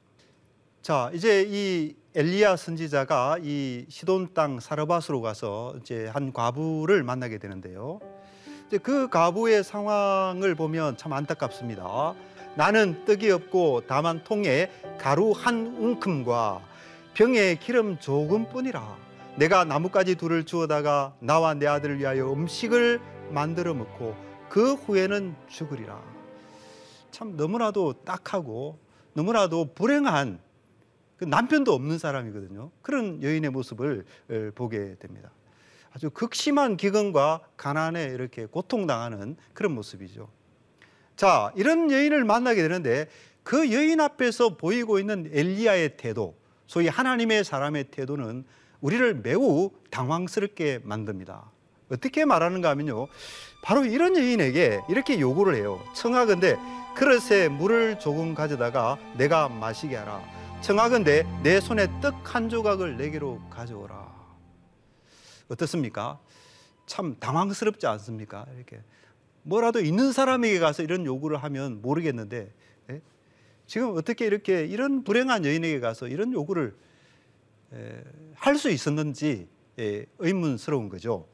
자, 0.82 1.10
이제 1.12 1.44
이 1.48 1.94
엘리야 2.14 2.56
선지자가 2.56 3.38
이 3.42 3.84
시돈 3.88 4.32
땅 4.34 4.60
사르밧으로 4.60 5.20
가서 5.20 5.74
이제 5.80 6.06
한 6.06 6.32
과부를 6.32 7.02
만나게 7.02 7.38
되는데요. 7.38 8.00
그 8.76 9.08
가부의 9.08 9.64
상황을 9.64 10.54
보면 10.54 10.98
참 10.98 11.14
안타깝습니다. 11.14 12.14
나는 12.54 13.04
떡이 13.06 13.30
없고 13.30 13.84
다만 13.86 14.22
통에 14.24 14.70
가루 14.98 15.32
한 15.32 15.74
웅큼과 15.78 16.60
병에 17.14 17.54
기름 17.54 17.98
조금뿐이라. 17.98 18.96
내가 19.36 19.64
나뭇가지 19.64 20.16
둘을 20.16 20.44
주어다가 20.44 21.14
나와 21.20 21.54
내 21.54 21.66
아들을 21.66 21.98
위하여 21.98 22.30
음식을 22.32 23.00
만들어 23.30 23.72
먹고 23.72 24.14
그 24.48 24.74
후에는 24.74 25.34
죽으리라. 25.48 26.02
참 27.10 27.36
너무나도 27.36 28.04
딱하고 28.04 28.78
너무나도 29.14 29.74
불행한 29.74 30.40
그 31.16 31.24
남편도 31.24 31.72
없는 31.72 31.98
사람이거든요. 31.98 32.70
그런 32.82 33.22
여인의 33.22 33.50
모습을 33.50 34.04
어, 34.30 34.50
보게 34.54 34.96
됩니다. 34.98 35.30
아주 35.98 36.10
극심한 36.10 36.76
기근과 36.76 37.40
가난에 37.56 38.04
이렇게 38.04 38.46
고통당하는 38.46 39.36
그런 39.52 39.74
모습이죠. 39.74 40.28
자, 41.16 41.52
이런 41.56 41.90
여인을 41.90 42.22
만나게 42.22 42.62
되는데 42.62 43.08
그 43.42 43.72
여인 43.72 44.00
앞에서 44.00 44.56
보이고 44.56 45.00
있는 45.00 45.28
엘리야의 45.32 45.96
태도, 45.96 46.36
소위 46.68 46.86
하나님의 46.86 47.42
사람의 47.42 47.90
태도는 47.90 48.44
우리를 48.80 49.12
매우 49.24 49.72
당황스럽게 49.90 50.82
만듭니다. 50.84 51.50
어떻게 51.90 52.24
말하는가 52.24 52.68
하면요. 52.70 53.08
바로 53.64 53.84
이런 53.84 54.16
여인에게 54.16 54.82
이렇게 54.88 55.18
요구를 55.18 55.56
해요. 55.56 55.82
청하건대 55.96 56.56
그릇에 56.94 57.48
물을 57.48 57.98
조금 57.98 58.36
가져다가 58.36 58.98
내가 59.16 59.48
마시게 59.48 59.96
하라. 59.96 60.22
청하건대 60.60 61.26
내 61.42 61.58
손에 61.58 61.88
떡 62.00 62.14
한 62.22 62.48
조각을 62.48 62.96
내게로 62.98 63.40
가져오라. 63.50 64.17
어떻습니까? 65.48 66.20
참 66.86 67.16
당황스럽지 67.18 67.86
않습니까? 67.86 68.46
이렇게 68.56 68.80
뭐라도 69.42 69.80
있는 69.80 70.12
사람에게 70.12 70.58
가서 70.58 70.82
이런 70.82 71.04
요구를 71.06 71.42
하면 71.42 71.80
모르겠는데 71.82 72.52
예? 72.90 73.00
지금 73.66 73.96
어떻게 73.96 74.26
이렇게 74.26 74.64
이런 74.64 75.04
불행한 75.04 75.44
여인에게 75.44 75.80
가서 75.80 76.08
이런 76.08 76.32
요구를 76.32 76.74
할 78.34 78.56
수 78.56 78.70
있었는지 78.70 79.48
예, 79.78 80.06
의문스러운 80.18 80.88
거죠. 80.88 81.28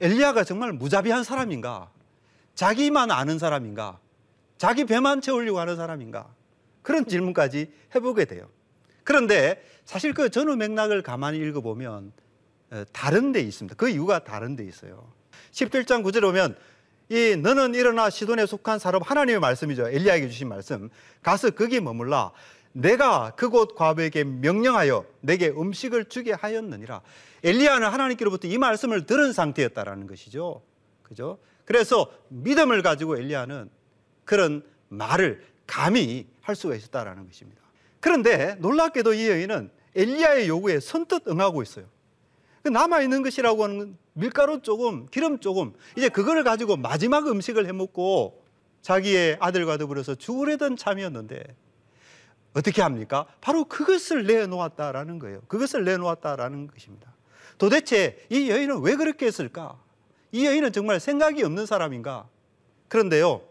엘리야가 0.00 0.44
정말 0.44 0.72
무자비한 0.72 1.24
사람인가? 1.24 1.90
자기만 2.54 3.10
아는 3.10 3.38
사람인가? 3.38 4.00
자기 4.58 4.84
배만 4.84 5.20
채우려고 5.20 5.58
하는 5.58 5.76
사람인가? 5.76 6.34
그런 6.82 7.06
질문까지 7.06 7.72
해보게 7.94 8.24
돼요. 8.24 8.48
그런데 9.04 9.62
사실 9.84 10.14
그 10.14 10.30
전후 10.30 10.56
맥락을 10.56 11.02
가만히 11.02 11.38
읽어보면 11.38 12.12
어, 12.70 12.84
다른 12.92 13.32
데 13.32 13.40
있습니다. 13.40 13.76
그 13.76 13.88
이유가 13.88 14.24
다른 14.24 14.56
데 14.56 14.64
있어요. 14.64 15.12
17장 15.52 16.02
9절에 16.02 16.22
보면 16.22 16.56
이 17.08 17.36
너는 17.36 17.74
일어나 17.74 18.08
시돈에 18.08 18.46
속한 18.46 18.78
사람 18.78 19.02
하나님의 19.02 19.40
말씀이죠. 19.40 19.88
엘리야에게 19.88 20.28
주신 20.28 20.48
말씀. 20.48 20.88
가서 21.22 21.50
거기 21.50 21.80
머물라. 21.80 22.32
내가 22.72 23.32
그곳 23.36 23.74
과부에게 23.74 24.24
명령하여 24.24 25.04
내게 25.20 25.48
음식을 25.48 26.06
주게 26.06 26.32
하였느니라. 26.32 27.02
엘리야는 27.44 27.86
하나님께로부터 27.88 28.48
이 28.48 28.56
말씀을 28.56 29.04
들은 29.04 29.32
상태였다라는 29.32 30.06
것이죠. 30.06 30.62
그죠? 31.02 31.38
그래서 31.66 32.10
믿음을 32.28 32.82
가지고 32.82 33.18
엘리야는 33.18 33.68
그런 34.24 34.62
말을 34.88 35.44
감히 35.66 36.26
할 36.40 36.56
수가 36.56 36.74
있었다라는 36.74 37.26
것입니다. 37.26 37.61
그런데 38.02 38.56
놀랍게도 38.58 39.14
이 39.14 39.28
여인은 39.28 39.70
엘리야의 39.94 40.48
요구에 40.48 40.80
선뜻 40.80 41.28
응하고 41.28 41.62
있어요. 41.62 41.86
그 42.64 42.68
남아 42.68 43.00
있는 43.00 43.22
것이라고 43.22 43.62
하는 43.62 43.96
밀가루 44.12 44.60
조금, 44.60 45.06
기름 45.06 45.38
조금, 45.38 45.72
이제 45.96 46.08
그걸 46.08 46.42
가지고 46.42 46.76
마지막 46.76 47.28
음식을 47.28 47.64
해 47.66 47.72
먹고 47.72 48.42
자기의 48.82 49.36
아들과 49.38 49.76
더불어서 49.76 50.16
죽으려던 50.16 50.76
참이었는데 50.76 51.44
어떻게 52.54 52.82
합니까? 52.82 53.26
바로 53.40 53.64
그것을 53.64 54.26
내놓았다라는 54.26 55.20
거예요. 55.20 55.40
그것을 55.46 55.84
내놓았다라는 55.84 56.66
것입니다. 56.66 57.14
도대체 57.56 58.26
이 58.30 58.50
여인은 58.50 58.80
왜 58.80 58.96
그렇게 58.96 59.26
했을까? 59.26 59.80
이 60.32 60.44
여인은 60.44 60.72
정말 60.72 60.98
생각이 60.98 61.44
없는 61.44 61.66
사람인가? 61.66 62.28
그런데요, 62.88 63.42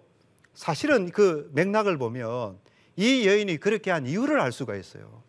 사실은 0.54 1.10
그 1.10 1.50
맥락을 1.54 1.98
보면 1.98 2.60
이 3.02 3.28
여인이 3.28 3.58
그렇게 3.58 3.90
한 3.90 4.06
이유를 4.06 4.40
알 4.40 4.52
수가 4.52 4.76
있어요. 4.76 5.24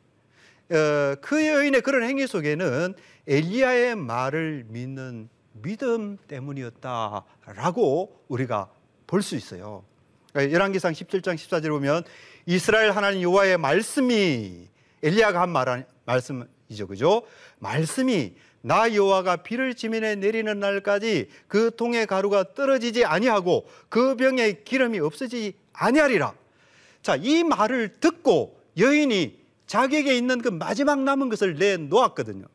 어, 0.70 1.14
그 1.22 1.46
여인의 1.46 1.80
그런 1.80 2.02
행위 2.02 2.26
속에는 2.26 2.92
엘리야의 3.26 3.96
말을 3.96 4.66
믿는 4.68 5.30
믿음 5.54 6.18
때문이었다라고 6.28 8.24
우리가 8.28 8.70
볼 9.06 9.22
수 9.22 9.36
있어요. 9.36 9.84
그러니까 10.32 10.52
열왕기상 10.54 10.92
17장 10.92 11.34
14절에 11.34 11.70
보면 11.70 12.04
이스라엘 12.44 12.90
하나님 12.90 13.22
여호와의 13.22 13.56
말씀이 13.56 14.68
엘리야가 15.02 15.40
한 15.40 15.48
말, 15.48 15.86
말씀이죠. 16.04 16.86
그죠? 16.88 17.22
말씀이 17.58 18.34
나 18.60 18.94
여호와가 18.94 19.36
비를 19.36 19.74
지면에 19.74 20.16
내리는 20.16 20.60
날까지 20.60 21.30
그 21.48 21.70
통의 21.74 22.06
가루가 22.06 22.52
떨어지지 22.52 23.06
아니하고 23.06 23.66
그 23.88 24.14
병에 24.16 24.62
기름이 24.62 25.00
없어지지 25.00 25.54
아니하리라. 25.72 26.41
자, 27.02 27.16
이 27.16 27.42
말을 27.42 28.00
듣고 28.00 28.60
여인이 28.78 29.42
자기에게 29.66 30.16
있는 30.16 30.40
그 30.40 30.48
마지막 30.48 31.00
남은 31.00 31.28
것을 31.28 31.54
내놓았거든요. 31.54 32.46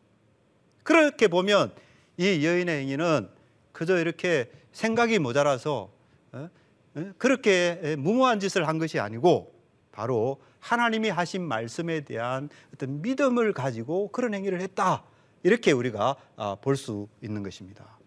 그렇게 0.83 1.27
보면 1.27 1.73
이 2.17 2.45
여인의 2.45 2.81
행위는 2.81 3.29
그저 3.73 3.99
이렇게 3.99 4.49
생각이 4.71 5.19
모자라서 5.19 5.91
어? 6.31 6.49
어? 6.95 7.11
그렇게 7.17 7.95
무모한 7.97 8.39
짓을 8.39 8.67
한 8.67 8.77
것이 8.77 8.99
아니고 8.99 9.53
바로 9.91 10.41
하나님이 10.59 11.09
하신 11.09 11.43
말씀에 11.43 12.01
대한 12.01 12.49
어떤 12.73 13.01
믿음을 13.01 13.53
가지고 13.53 14.09
그런 14.09 14.33
행위를 14.33 14.61
했다. 14.61 15.03
이렇게 15.43 15.71
우리가 15.71 16.15
아, 16.35 16.55
볼수 16.61 17.07
있는 17.21 17.43
것입니다. 17.43 17.97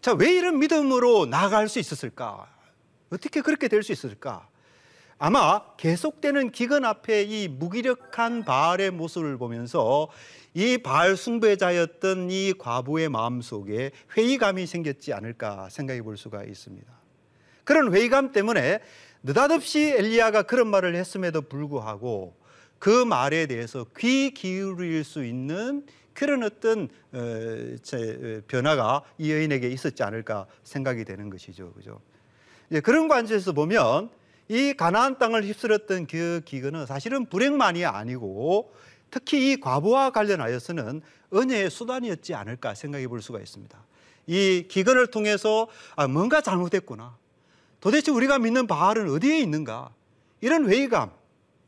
자, 0.00 0.12
왜 0.12 0.32
이런 0.32 0.58
믿음으로 0.58 1.26
나아갈 1.26 1.68
수 1.68 1.78
있었을까? 1.78 2.48
어떻게 3.10 3.40
그렇게 3.40 3.68
될 3.68 3.82
수 3.82 3.92
있을까? 3.92 4.48
아마 5.20 5.62
계속되는 5.76 6.52
기근 6.52 6.84
앞에 6.84 7.24
이 7.24 7.48
무기력한 7.48 8.44
바알의 8.44 8.92
모습을 8.92 9.36
보면서 9.36 10.08
이 10.54 10.78
바알 10.78 11.16
숭배자였던 11.16 12.30
이 12.30 12.54
과부의 12.56 13.08
마음속에 13.08 13.90
회의감이 14.16 14.66
생겼지 14.66 15.12
않을까 15.12 15.68
생각해 15.70 16.02
볼 16.02 16.16
수가 16.16 16.44
있습니다. 16.44 16.86
그런 17.64 17.92
회의감 17.92 18.30
때문에 18.30 18.78
느닷없이 19.24 19.94
엘리야가 19.98 20.42
그런 20.42 20.68
말을 20.68 20.94
했음에도 20.94 21.42
불구하고 21.42 22.36
그 22.78 23.04
말에 23.04 23.46
대해서 23.46 23.86
귀 23.98 24.32
기울일 24.32 25.02
수 25.02 25.24
있는 25.24 25.84
그런 26.14 26.44
어떤 26.44 26.88
어, 27.12 27.18
어, 27.18 28.40
변화가 28.46 29.02
이 29.18 29.32
여인에게 29.32 29.68
있었지 29.68 30.04
않을까 30.04 30.46
생각이 30.62 31.04
되는 31.04 31.28
것이죠. 31.28 31.72
그죠? 31.72 32.00
그런 32.82 33.08
관점에서 33.08 33.52
보면 33.52 34.10
이 34.48 34.74
가나안 34.74 35.18
땅을 35.18 35.44
휩쓸었던 35.44 36.06
그 36.06 36.40
기근은 36.44 36.86
사실은 36.86 37.26
불행만이 37.26 37.84
아니고 37.84 38.72
특히 39.10 39.52
이 39.52 39.60
과부와 39.60 40.10
관련하여서는 40.10 41.02
은혜의 41.34 41.70
수단이었지 41.70 42.34
않을까 42.34 42.74
생각해 42.74 43.08
볼 43.08 43.20
수가 43.22 43.40
있습니다. 43.40 43.78
이 44.26 44.66
기근을 44.68 45.08
통해서 45.08 45.68
아, 45.96 46.06
뭔가 46.06 46.40
잘못됐구나. 46.40 47.16
도대체 47.80 48.10
우리가 48.10 48.38
믿는 48.38 48.66
바알은 48.66 49.10
어디에 49.10 49.38
있는가? 49.38 49.90
이런 50.40 50.68
회의감. 50.68 51.10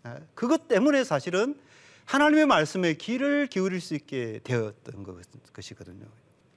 아, 0.03 0.19
그것 0.35 0.69
때문에 0.69 1.05
사실은 1.05 1.59
하나님의 2.05 2.47
말씀에 2.47 2.95
귀를 2.95 3.47
기울일 3.47 3.81
수 3.81 3.95
있게 3.95 4.41
되었던 4.43 5.07
것이거든요. 5.53 6.07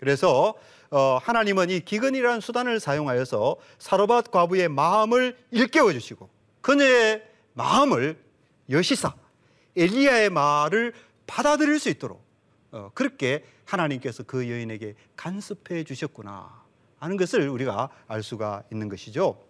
그래서 0.04 0.54
어, 0.92 1.18
하나님은 1.22 1.70
이 1.70 1.80
기근이라는 1.80 2.42
수단을 2.42 2.82
사용하여서 2.82 3.56
사로밧 3.80 4.32
과부의 4.32 4.68
마음을 4.68 5.38
일깨워 5.52 5.94
주시고 5.94 6.30
그녀의 6.60 7.24
마음을 7.54 8.22
여시사 8.70 9.16
엘리야의 9.78 10.30
말을 10.30 10.94
받아들일 11.26 11.80
수 11.80 11.88
있도록 11.88 12.22
어, 12.72 12.92
그렇게 12.94 13.46
하나님께서 13.64 14.24
그 14.24 14.50
여인에게 14.50 14.96
간섭해 15.16 15.86
주셨구나 15.86 16.64
하는 17.00 17.16
것을 17.16 17.48
우리가 17.48 17.90
알 18.08 18.24
수가 18.24 18.64
있는 18.74 18.90
것이죠. 18.90 19.42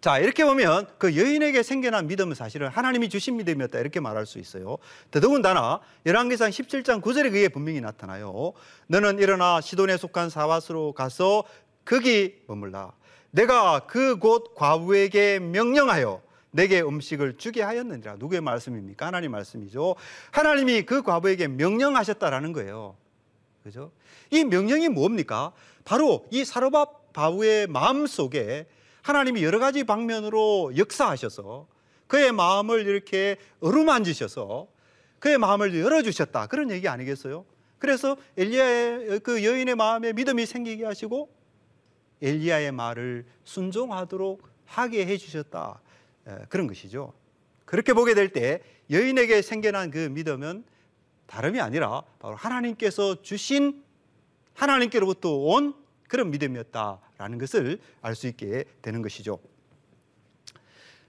자, 0.00 0.18
이렇게 0.18 0.44
보면 0.44 0.86
그 0.96 1.16
여인에게 1.16 1.64
생겨난 1.64 2.06
믿음은 2.06 2.36
사실은 2.36 2.68
하나님이 2.68 3.08
주신 3.08 3.36
믿음이었다 3.36 3.80
이렇게 3.80 3.98
말할 3.98 4.26
수 4.26 4.38
있어요. 4.38 4.78
더더군다나 5.10 5.80
열왕기상 6.06 6.50
17장 6.50 7.02
9절에 7.02 7.32
그게 7.32 7.48
분명히 7.48 7.80
나타나요. 7.80 8.52
너는 8.86 9.18
일어나 9.18 9.60
시돈에 9.60 9.96
속한 9.96 10.30
사와스로 10.30 10.92
가서 10.92 11.42
거기 11.84 12.36
머물라. 12.46 12.92
내가 13.32 13.80
그곳 13.80 14.54
과부에게 14.54 15.40
명령하여 15.40 16.22
내게 16.52 16.80
음식을 16.80 17.36
주게 17.36 17.62
하였느니라. 17.62 18.16
누구의 18.18 18.40
말씀입니까? 18.40 19.06
하나님 19.06 19.32
말씀이죠. 19.32 19.96
하나님이 20.30 20.82
그 20.82 21.02
과부에게 21.02 21.48
명령하셨다라는 21.48 22.52
거예요. 22.52 22.96
그죠? 23.64 23.90
이 24.30 24.44
명령이 24.44 24.88
뭡니까? 24.88 25.52
바로 25.84 26.24
이 26.30 26.44
사로밥 26.44 27.12
바부의 27.12 27.66
마음 27.66 28.06
속에 28.06 28.66
하나님이 29.02 29.42
여러 29.42 29.58
가지 29.58 29.84
방면으로 29.84 30.76
역사하셔서 30.76 31.66
그의 32.06 32.32
마음을 32.32 32.86
이렇게 32.86 33.36
어루만지셔서 33.60 34.68
그의 35.18 35.38
마음을 35.38 35.78
열어주셨다. 35.78 36.46
그런 36.46 36.70
얘기 36.70 36.88
아니겠어요? 36.88 37.44
그래서 37.78 38.16
엘리야의 38.36 39.20
그 39.20 39.44
여인의 39.44 39.74
마음에 39.76 40.12
믿음이 40.12 40.46
생기게 40.46 40.84
하시고 40.84 41.28
엘리야의 42.22 42.72
말을 42.72 43.26
순종하도록 43.44 44.42
하게 44.64 45.06
해주셨다 45.06 45.80
에, 46.26 46.32
그런 46.48 46.66
것이죠. 46.66 47.12
그렇게 47.64 47.92
보게 47.92 48.14
될 48.14 48.30
때 48.32 48.62
여인에게 48.90 49.42
생겨난 49.42 49.90
그 49.90 49.98
믿음은 49.98 50.64
다름이 51.26 51.60
아니라 51.60 52.02
바로 52.18 52.34
하나님께서 52.36 53.22
주신 53.22 53.82
하나님께로부터 54.54 55.30
온 55.36 55.74
그런 56.08 56.30
믿음이었다 56.30 56.98
라는 57.18 57.38
것을 57.38 57.80
알 58.00 58.14
수 58.14 58.26
있게 58.28 58.64
되는 58.80 59.02
것이죠. 59.02 59.38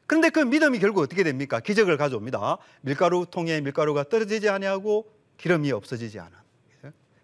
그런데 0.07 0.29
그 0.31 0.39
믿음이 0.39 0.79
결국 0.79 1.01
어떻게 1.01 1.23
됩니까? 1.23 1.59
기적을 1.59 1.97
가져옵니다. 1.97 2.57
밀가루 2.81 3.27
통에 3.29 3.61
밀가루가 3.61 4.03
떨어지지 4.03 4.49
아니하고 4.49 5.07
기름이 5.37 5.71
없어지지 5.71 6.19
않은. 6.19 6.37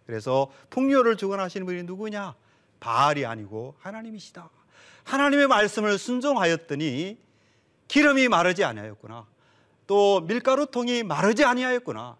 그래서 0.05 0.51
풍요를 0.69 1.17
주관하시는 1.17 1.65
분이 1.65 1.83
누구냐? 1.83 2.35
바알이 2.79 3.25
아니고 3.25 3.75
하나님이시다. 3.79 4.49
하나님의 5.03 5.47
말씀을 5.47 5.97
순종하였더니 5.97 7.17
기름이 7.87 8.27
마르지 8.27 8.63
아니하였구나. 8.63 9.25
또 9.87 10.21
밀가루 10.21 10.67
통이 10.67 11.01
마르지 11.01 11.43
아니하였구나. 11.43 12.17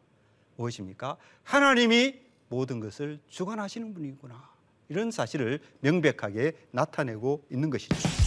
무엇입니까? 0.56 1.18
하나님이 1.44 2.22
모든 2.48 2.80
것을 2.80 3.20
주관하시는 3.28 3.94
분이구나. 3.94 4.55
이런 4.90 5.12
사실을 5.12 5.60
명백하게 5.82 6.54
나타내고 6.72 7.46
있는 7.52 7.70
것이죠. 7.70 8.25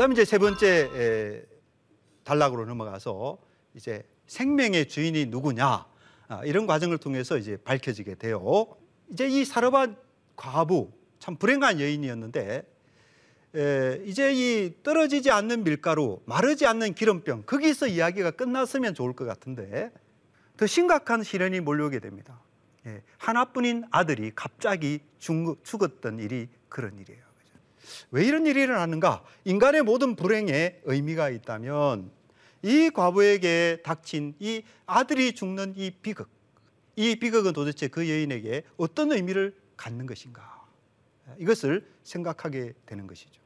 그다음에 0.00 0.14
이제 0.14 0.24
세 0.24 0.38
번째 0.38 0.90
에, 0.94 1.42
단락으로 2.24 2.64
넘어가서 2.64 3.36
이제 3.74 4.02
생명의 4.28 4.88
주인이 4.88 5.26
누구냐 5.26 5.86
아, 6.28 6.44
이런 6.46 6.66
과정을 6.66 6.96
통해서 6.96 7.36
이제 7.36 7.58
밝혀지게 7.58 8.14
돼요. 8.14 8.66
이제 9.10 9.28
이 9.28 9.44
사르밧 9.44 9.90
과부 10.36 10.90
참 11.18 11.36
불행한 11.36 11.80
여인이었는데 11.80 12.62
에, 13.56 14.02
이제 14.06 14.32
이 14.32 14.72
떨어지지 14.82 15.30
않는 15.30 15.64
밀가루, 15.64 16.22
마르지 16.24 16.66
않는 16.66 16.94
기름병 16.94 17.42
거기서 17.42 17.88
이야기가 17.88 18.30
끝났으면 18.30 18.94
좋을 18.94 19.12
것 19.12 19.26
같은데 19.26 19.92
더 20.56 20.66
심각한 20.66 21.22
시련이 21.22 21.60
몰려오게 21.60 21.98
됩니다. 21.98 22.40
예, 22.86 23.02
하나뿐인 23.18 23.84
아들이 23.90 24.32
갑자기 24.34 25.00
죽, 25.18 25.62
죽었던 25.62 26.20
일이 26.20 26.48
그런 26.70 26.98
일이에요. 26.98 27.29
왜 28.10 28.24
이런 28.24 28.46
일이 28.46 28.62
일어나는가? 28.62 29.22
인간의 29.44 29.82
모든 29.82 30.16
불행에 30.16 30.80
의미가 30.84 31.30
있다면 31.30 32.10
이 32.62 32.90
과부에게 32.90 33.78
닥친 33.82 34.34
이 34.38 34.62
아들이 34.86 35.32
죽는 35.32 35.74
이 35.76 35.90
비극, 35.90 36.28
이 36.96 37.16
비극은 37.16 37.52
도대체 37.52 37.88
그 37.88 38.08
여인에게 38.08 38.64
어떤 38.76 39.12
의미를 39.12 39.54
갖는 39.76 40.06
것인가? 40.06 40.60
이것을 41.38 41.86
생각하게 42.02 42.74
되는 42.86 43.06
것이죠. 43.06 43.40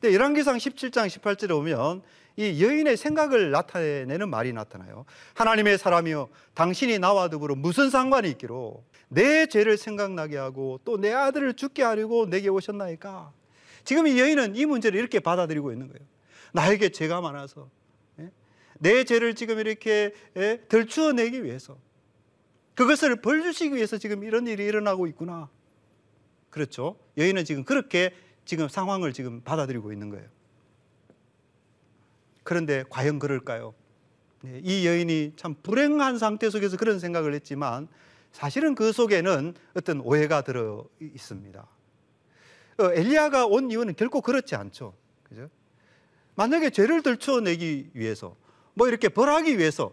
근데 0.00 0.14
열왕기상 0.14 0.56
17장 0.56 1.08
18절에 1.08 1.48
보면 1.48 2.02
이 2.36 2.62
여인의 2.62 2.96
생각을 2.96 3.50
나타내는 3.50 4.30
말이 4.30 4.52
나타나요. 4.52 5.04
하나님의 5.34 5.76
사람이여 5.78 6.28
당신이 6.54 6.98
나와 6.98 7.28
더불어 7.28 7.54
무슨 7.54 7.90
상관이 7.90 8.30
있기로 8.30 8.82
내 9.10 9.46
죄를 9.46 9.76
생각나게 9.76 10.36
하고 10.36 10.80
또 10.84 10.96
내 10.96 11.12
아들을 11.12 11.54
죽게 11.54 11.82
하려고 11.82 12.26
내게 12.26 12.48
오셨나이까. 12.48 13.32
지금 13.84 14.06
이 14.06 14.18
여인은 14.20 14.54
이 14.56 14.66
문제를 14.66 14.98
이렇게 14.98 15.20
받아들이고 15.20 15.72
있는 15.72 15.88
거예요. 15.88 16.06
나에게 16.52 16.90
죄가 16.90 17.20
많아서 17.20 17.68
예? 18.18 18.30
내 18.78 19.04
죄를 19.04 19.34
지금 19.34 19.58
이렇게 19.58 20.14
예? 20.36 20.60
덜추어내기 20.68 21.44
위해서 21.44 21.78
그것을 22.74 23.20
벌 23.20 23.42
주시기 23.42 23.74
위해서 23.74 23.98
지금 23.98 24.22
이런 24.24 24.46
일이 24.46 24.64
일어나고 24.64 25.06
있구나. 25.08 25.48
그렇죠? 26.50 26.96
여인은 27.16 27.44
지금 27.44 27.64
그렇게 27.64 28.14
지금 28.44 28.68
상황을 28.68 29.12
지금 29.12 29.40
받아들이고 29.42 29.92
있는 29.92 30.10
거예요. 30.10 30.26
그런데 32.42 32.84
과연 32.90 33.18
그럴까요? 33.18 33.74
네, 34.42 34.60
이 34.64 34.86
여인이 34.86 35.34
참 35.36 35.54
불행한 35.62 36.18
상태 36.18 36.48
속에서 36.50 36.76
그런 36.76 36.98
생각을 36.98 37.34
했지만 37.34 37.88
사실은 38.32 38.74
그 38.74 38.92
속에는 38.92 39.54
어떤 39.74 40.00
오해가 40.00 40.42
들어 40.42 40.86
있습니다. 41.00 41.66
어, 42.78 42.92
엘리야가 42.92 43.46
온 43.46 43.70
이유는 43.70 43.94
결코 43.94 44.20
그렇지 44.20 44.54
않죠. 44.54 44.94
그죠? 45.24 45.48
만약에 46.34 46.70
죄를 46.70 47.02
들춰내기 47.02 47.90
위해서 47.94 48.36
뭐 48.74 48.88
이렇게 48.88 49.08
벌하기 49.08 49.58
위해서 49.58 49.92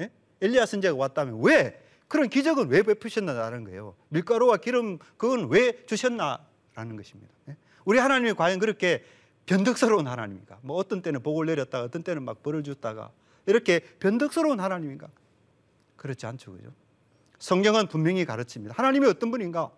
예? 0.00 0.10
엘리야 0.40 0.66
선지자가 0.66 0.96
왔다면 0.96 1.40
왜 1.42 1.82
그런 2.06 2.28
기적은 2.28 2.68
왜 2.68 2.82
베푸셨나라는 2.82 3.64
거예요. 3.64 3.94
밀가루와 4.08 4.58
기름 4.58 4.98
그건 5.16 5.48
왜 5.50 5.84
주셨나라는 5.86 6.96
것입니다. 6.96 7.32
예? 7.48 7.56
우리 7.84 7.98
하나님이 7.98 8.34
과연 8.34 8.58
그렇게 8.58 9.04
변덕스러운 9.46 10.06
하나님인가? 10.06 10.58
뭐 10.62 10.76
어떤 10.76 11.02
때는 11.02 11.22
복을 11.22 11.46
내렸다가 11.46 11.84
어떤 11.84 12.02
때는 12.02 12.22
막 12.22 12.42
벌을 12.42 12.62
줬다가 12.62 13.10
이렇게 13.46 13.80
변덕스러운 13.98 14.60
하나님인가? 14.60 15.08
그렇지 15.96 16.26
않죠, 16.26 16.52
그죠? 16.52 16.70
성경은 17.38 17.88
분명히 17.88 18.24
가르칩니다. 18.24 18.74
하나님이 18.76 19.06
어떤 19.06 19.30
분인가? 19.30 19.70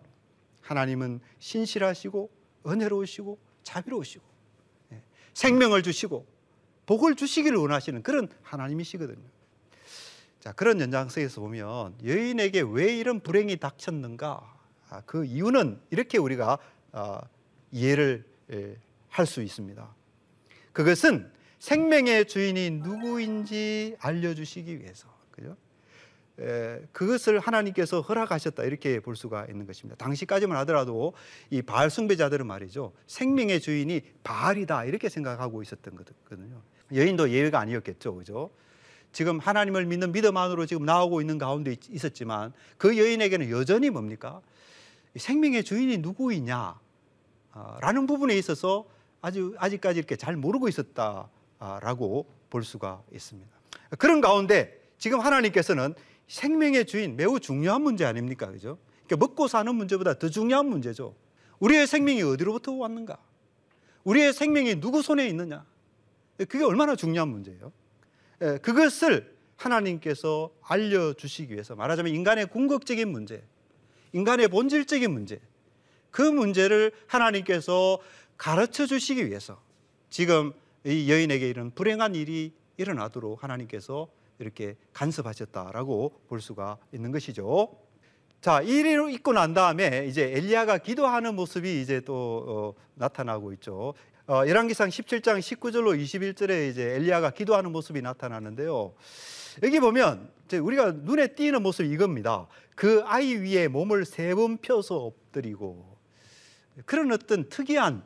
하나님은 0.61 1.19
신실하시고 1.39 2.29
은혜로우시고 2.67 3.37
자비로우시고 3.63 4.23
예, 4.93 5.03
생명을 5.33 5.83
주시고 5.83 6.25
복을 6.85 7.15
주시기를 7.15 7.57
원하시는 7.57 8.03
그런 8.03 8.29
하나님이시거든요. 8.41 9.27
자 10.39 10.51
그런 10.53 10.79
연장선에서 10.79 11.41
보면 11.41 11.95
여인에게 12.03 12.63
왜 12.67 12.95
이런 12.95 13.19
불행이 13.19 13.57
닥쳤는가? 13.57 14.59
아, 14.89 15.01
그 15.05 15.23
이유는 15.25 15.79
이렇게 15.89 16.17
우리가 16.17 16.57
아, 16.91 17.21
이해를 17.71 18.25
예, 18.51 18.77
할수 19.09 19.41
있습니다. 19.41 19.95
그것은 20.73 21.31
생명의 21.59 22.27
주인이 22.27 22.71
누구인지 22.71 23.95
알려주시기 23.99 24.79
위해서, 24.79 25.07
그죠? 25.29 25.55
그것을 26.91 27.39
하나님께서 27.39 28.01
허락하셨다 28.01 28.63
이렇게 28.63 28.99
볼 28.99 29.15
수가 29.15 29.45
있는 29.45 29.65
것입니다. 29.65 29.95
당시까지만 30.03 30.57
하더라도 30.59 31.13
이 31.49 31.61
바알 31.61 31.89
숭배자들은 31.89 32.47
말이죠 32.47 32.93
생명의 33.05 33.59
주인이 33.59 34.01
바알이다 34.23 34.85
이렇게 34.85 35.09
생각하고 35.09 35.61
있었던 35.61 35.95
거거든요. 35.95 36.61
여인도 36.93 37.29
예외가 37.29 37.59
아니었겠죠, 37.59 38.15
그죠? 38.15 38.49
지금 39.11 39.39
하나님을 39.39 39.85
믿는 39.85 40.11
믿음 40.13 40.37
안으로 40.37 40.65
지금 40.65 40.85
나오고 40.85 41.21
있는 41.21 41.37
가운데 41.37 41.75
있었지만 41.89 42.53
그 42.77 42.97
여인에게는 42.97 43.49
여전히 43.49 43.89
뭡니까? 43.89 44.41
생명의 45.15 45.63
주인이 45.63 45.97
누구이냐? 45.97 46.79
라는 47.81 48.07
부분에 48.07 48.37
있어서 48.37 48.85
아주 49.21 49.53
아직까지 49.57 49.99
이렇게 49.99 50.15
잘 50.15 50.37
모르고 50.37 50.69
있었다라고 50.69 52.25
볼 52.49 52.63
수가 52.63 53.03
있습니다. 53.13 53.51
그런 53.97 54.21
가운데 54.21 54.79
지금 54.97 55.19
하나님께서는 55.19 55.93
생명의 56.31 56.85
주인 56.85 57.17
매우 57.17 57.41
중요한 57.41 57.81
문제 57.81 58.05
아닙니까? 58.05 58.49
그죠? 58.49 58.77
그러니까 59.05 59.17
먹고 59.17 59.49
사는 59.49 59.75
문제보다 59.75 60.13
더 60.13 60.29
중요한 60.29 60.65
문제죠. 60.65 61.13
우리의 61.59 61.85
생명이 61.85 62.23
어디로부터 62.23 62.71
왔는가? 62.71 63.17
우리의 64.05 64.31
생명이 64.31 64.79
누구 64.79 65.01
손에 65.01 65.27
있느냐? 65.27 65.65
그게 66.37 66.63
얼마나 66.63 66.95
중요한 66.95 67.27
문제예요. 67.27 67.73
예, 68.43 68.59
그것을 68.59 69.35
하나님께서 69.57 70.51
알려주시기 70.61 71.51
위해서 71.51 71.75
말하자면 71.75 72.15
인간의 72.15 72.45
궁극적인 72.45 73.11
문제, 73.11 73.43
인간의 74.13 74.47
본질적인 74.47 75.11
문제, 75.11 75.41
그 76.11 76.21
문제를 76.21 76.93
하나님께서 77.07 77.99
가르쳐 78.37 78.85
주시기 78.85 79.27
위해서 79.27 79.61
지금 80.09 80.53
이 80.85 81.11
여인에게 81.11 81.49
이런 81.49 81.71
불행한 81.71 82.15
일이 82.15 82.53
일어나도록 82.77 83.43
하나님께서 83.43 84.07
이렇게 84.41 84.75
간섭하셨다라고 84.93 86.21
볼 86.27 86.41
수가 86.41 86.77
있는 86.91 87.11
것이죠. 87.11 87.77
자, 88.41 88.61
일이 88.61 89.13
있고 89.13 89.33
난 89.33 89.53
다음에 89.53 90.07
이제 90.07 90.23
엘리야가 90.35 90.79
기도하는 90.79 91.35
모습이 91.35 91.81
이제 91.81 92.01
또 92.01 92.75
어, 92.77 92.81
나타나고 92.95 93.53
있죠. 93.53 93.93
어, 94.27 94.43
열왕기상 94.47 94.89
17장 94.89 95.39
19절로 95.39 95.97
21절에 96.01 96.69
이제 96.71 96.95
엘리야가 96.95 97.31
기도하는 97.31 97.71
모습이 97.71 98.01
나타나는데요. 98.01 98.93
여기 99.63 99.79
보면 99.79 100.31
우리가 100.51 100.91
눈에 100.91 101.27
띄는 101.35 101.61
모습이 101.61 101.89
이겁니다. 101.89 102.47
그 102.75 103.03
아이 103.05 103.35
위에 103.35 103.67
몸을 103.67 104.05
세 104.05 104.33
번 104.33 104.57
펴서 104.57 104.95
엎드리고 104.97 105.97
그런 106.85 107.11
어떤 107.11 107.47
특이한 107.47 108.03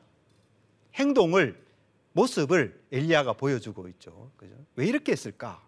행동을 0.96 1.64
모습을 2.14 2.82
엘리야가 2.92 3.34
보여주고 3.34 3.88
있죠. 3.90 4.32
그죠? 4.38 4.54
왜 4.76 4.86
이렇게 4.88 5.12
했을까? 5.14 5.65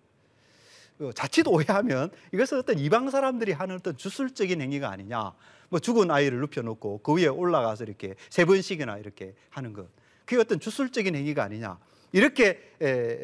어, 0.99 1.12
자칫 1.13 1.47
오해하면 1.47 2.10
이것은 2.33 2.57
어떤 2.60 2.79
이방 2.79 3.10
사람들이 3.10 3.51
하는 3.51 3.75
어떤 3.75 3.95
주술적인 3.95 4.62
행위가 4.62 4.89
아니냐. 4.89 5.33
뭐 5.69 5.79
죽은 5.79 6.10
아이를 6.10 6.39
눕혀놓고 6.39 7.01
그 7.03 7.13
위에 7.13 7.27
올라가서 7.27 7.83
이렇게 7.83 8.15
세 8.29 8.45
번씩이나 8.45 8.97
이렇게 8.97 9.36
하는 9.49 9.73
것. 9.73 9.88
그게 10.25 10.41
어떤 10.41 10.60
주술적인 10.60 11.15
행위가 11.15 11.43
아니냐. 11.43 11.77
이렇게 12.13 12.73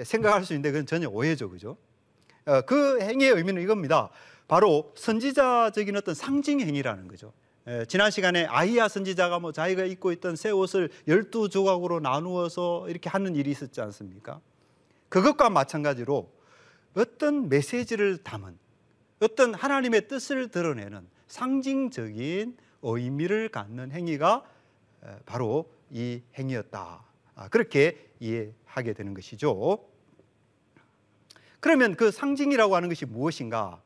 생각할 0.04 0.46
수 0.46 0.54
있는데 0.54 0.72
그건 0.72 0.86
전혀 0.86 1.10
오해죠. 1.10 1.50
그죠? 1.50 1.78
어, 2.46 2.62
그 2.62 3.00
행위의 3.02 3.32
의미는 3.32 3.62
이겁니다. 3.62 4.10
바로 4.48 4.92
선지자적인 4.96 5.96
어떤 5.96 6.14
상징 6.14 6.60
행위라는 6.60 7.08
거죠. 7.08 7.32
지난 7.88 8.12
시간에 8.12 8.46
아이야 8.46 8.90
선지자가 8.90 9.40
뭐 9.40 9.54
자기가 9.54 9.86
입고 9.86 10.12
있던 10.12 10.36
새 10.36 10.50
옷을 10.52 10.90
열두 11.08 11.48
조각으로 11.48 12.02
나누어서 12.02 12.90
이렇게 12.90 13.10
하는 13.10 13.36
일이 13.36 13.52
있었지 13.52 13.80
않습니까? 13.80 14.42
그것과 15.08 15.50
마찬가지로 15.50 16.30
어떤 16.96 17.50
메시지를 17.50 18.18
담은 18.24 18.58
어떤 19.20 19.54
하나님의 19.54 20.08
뜻을 20.08 20.50
드러내는 20.50 21.08
상징적인 21.28 22.58
의미를 22.82 23.50
갖는 23.50 23.92
행위가 23.92 24.44
바로 25.26 25.72
이 25.90 26.22
행위였다. 26.38 27.04
아, 27.36 27.48
그렇게 27.50 28.10
이해하게 28.20 28.94
되는 28.94 29.14
것이죠. 29.14 29.84
그러면 31.60 31.96
그 31.96 32.12
상징이라고 32.12 32.76
하는 32.76 32.90
것이 32.90 33.06
무엇인가? 33.06 33.82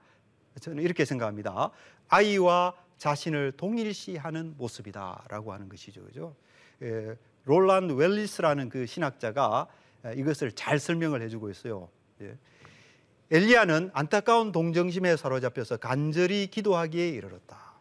저는 0.60 0.84
이렇게 0.84 1.06
생각합니다. 1.06 1.72
아이와 2.08 2.74
자신을 2.98 3.54
동일시하는 3.54 4.56
모습이다라고 4.58 5.54
하는 5.54 5.70
것이죠. 5.70 6.04
그죠? 6.06 6.36
예, 6.82 7.16
롤란 7.46 7.92
웰리스라는 7.92 8.70
그 8.70 8.88
신학자가 8.88 9.68
이것을 10.16 10.52
잘 10.54 10.80
설명을 10.80 11.22
해주고 11.22 11.52
있어요. 11.52 11.90
예. 12.22 12.36
엘리야는 13.30 13.92
안타까운 13.94 14.52
동정심에 14.52 15.18
사로잡혀서 15.18 15.78
간절히 15.78 16.48
기도하기에 16.48 17.10
이르렀다. 17.10 17.74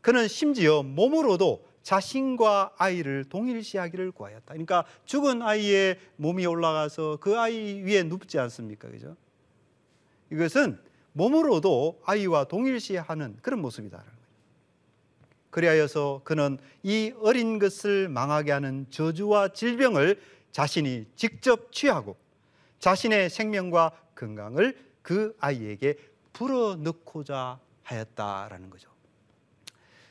그는 0.00 0.28
심지어 0.28 0.82
몸으로도 0.82 1.64
자신과 1.82 2.74
아이를 2.76 3.24
동일시하기를 3.28 4.12
구하였다. 4.12 4.44
그러니까 4.46 4.84
죽은 5.04 5.42
아이의 5.42 5.98
몸이 6.16 6.44
올라가서 6.46 7.18
그 7.20 7.38
아이 7.38 7.82
위에 7.82 8.02
눕지 8.02 8.38
않습니까? 8.38 8.88
그죠? 8.88 9.16
이것은 10.30 10.78
몸으로도 11.12 12.00
아이와 12.04 12.44
동일시하는 12.44 13.36
그런 13.40 13.60
모습이다. 13.60 14.02
그리하여서 15.50 16.22
그는 16.24 16.58
이 16.82 17.12
어린 17.20 17.58
것을 17.58 18.08
망하게 18.08 18.50
하는 18.52 18.86
저주와 18.90 19.48
질병을 19.48 20.20
자신이 20.50 21.06
직접 21.14 21.70
취하고 21.70 22.16
자신의 22.84 23.30
생명과 23.30 23.92
건강을 24.14 24.76
그 25.00 25.34
아이에게 25.40 25.96
불어넣고자 26.34 27.58
하였다라는 27.82 28.68
거죠. 28.68 28.90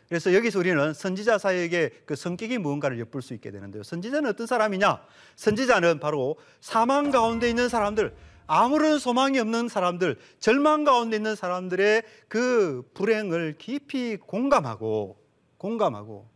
그래서 0.09 0.33
여기서 0.33 0.57
우리는 0.57 0.91
선지자 0.91 1.37
사역의 1.37 1.91
그 2.07 2.15
성격이 2.15 2.57
무언가를 2.57 2.99
엿볼 2.99 3.21
수 3.21 3.35
있게 3.35 3.51
되는데요. 3.51 3.83
선지자는 3.83 4.27
어떤 4.27 4.47
사람이냐? 4.47 5.05
선지자는 5.35 5.99
바로 5.99 6.35
사망 6.61 7.11
가운데 7.11 7.47
있는 7.47 7.69
사람들, 7.69 8.15
아무런 8.47 8.97
소망이 8.97 9.37
없는 9.37 9.67
사람들, 9.67 10.17
절망 10.39 10.83
가운데 10.83 11.17
있는 11.17 11.35
사람들의 11.35 12.01
그 12.27 12.89
불행을 12.95 13.55
깊이 13.59 14.17
공감하고 14.17 15.19
공감하고 15.59 16.27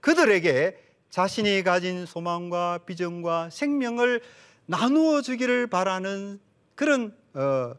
그들에게 0.00 0.78
자신이 1.10 1.62
가진 1.64 2.06
소망과 2.06 2.78
비전과 2.86 3.50
생명을 3.50 4.22
나누어 4.66 5.22
주기를 5.22 5.66
바라는 5.68 6.40
그런 6.74 7.16
어, 7.34 7.74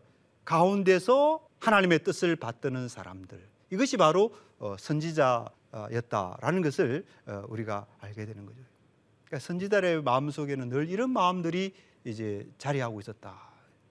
가운데서 0.46 1.46
하나님의 1.60 2.04
뜻을 2.04 2.36
받드는 2.36 2.88
사람들 2.88 3.40
이것이 3.70 3.98
바로 3.98 4.34
어, 4.60 4.76
선지자였다라는 4.80 6.62
것을 6.62 7.06
어, 7.26 7.44
우리가 7.50 7.86
알게 8.00 8.26
되는 8.26 8.46
거죠. 8.46 8.62
그러니까 9.26 9.46
선지자의 9.46 10.02
마음 10.04 10.32
속에는 10.32 10.70
늘 10.70 10.90
이런 10.90 11.10
마음들이 11.10 11.76
이제 12.06 12.50
자리하고 12.58 13.00
있었다. 13.02 13.38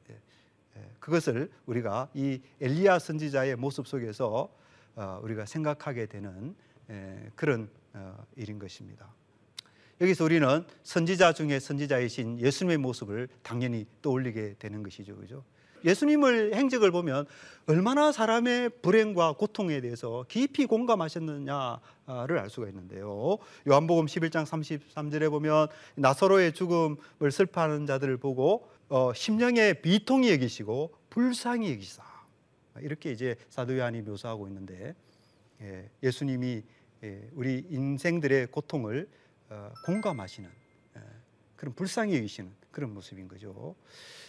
예, 0.09 0.14
예, 0.76 0.90
그것을 0.98 1.50
우리가 1.66 2.09
이 2.14 2.40
엘리야 2.61 2.98
선지자의 2.98 3.56
모습 3.56 3.87
속에서 3.87 4.50
어, 4.94 5.20
우리가 5.22 5.44
생각하게 5.44 6.06
되는 6.06 6.56
예, 6.88 7.30
그런 7.35 7.68
어, 7.92 8.24
일인 8.37 8.59
것입니다. 8.59 9.14
여기서 10.00 10.24
우리는 10.24 10.64
선지자 10.82 11.32
중에 11.32 11.59
선지자이신 11.59 12.40
예수님의 12.40 12.78
모습을 12.78 13.28
당연히 13.42 13.87
떠올리게 14.02 14.56
되는 14.59 14.82
것이죠. 14.82 15.16
그죠? 15.16 15.42
예수님을 15.85 16.54
행적을 16.54 16.90
보면 16.90 17.26
얼마나 17.66 18.12
사람의 18.12 18.70
불행과 18.82 19.32
고통에 19.32 19.80
대해서 19.80 20.24
깊이 20.28 20.66
공감하셨느냐를 20.66 22.38
알 22.38 22.50
수가 22.50 22.68
있는데요. 22.68 23.38
요한복음 23.68 24.06
11장 24.06 24.44
33절에 24.44 25.30
보면 25.30 25.68
나사로의 25.94 26.52
죽음을 26.52 27.30
슬퍼하는 27.30 27.87
자들을 27.87 28.16
보고 28.18 28.68
어, 28.88 29.12
심령의 29.14 29.82
비통이 29.82 30.30
여기시고 30.30 30.92
불쌍히 31.11 31.72
여기사 31.72 32.02
이렇게 32.80 33.12
이제 33.12 33.37
사도 33.48 33.76
요한이 33.78 34.02
묘사하고 34.02 34.46
있는데 34.48 34.94
예, 35.62 35.88
예수님이 36.02 36.62
예, 37.02 37.28
우리 37.32 37.64
인생들의 37.70 38.48
고통을 38.48 39.09
어, 39.09 39.25
공감하시는 39.85 40.50
예, 40.96 41.00
그런 41.56 41.74
불쌍히 41.74 42.16
여기시는 42.16 42.50
그런 42.70 42.92
모습인 42.92 43.28
거죠. 43.28 43.74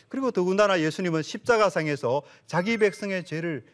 그리고 0.09 0.31
더군다나 0.31 0.79
예수님은 0.79 1.21
십자가상에서 1.21 2.23
자기 2.45 2.77
백성의 2.77 3.25
죄를 3.25 3.65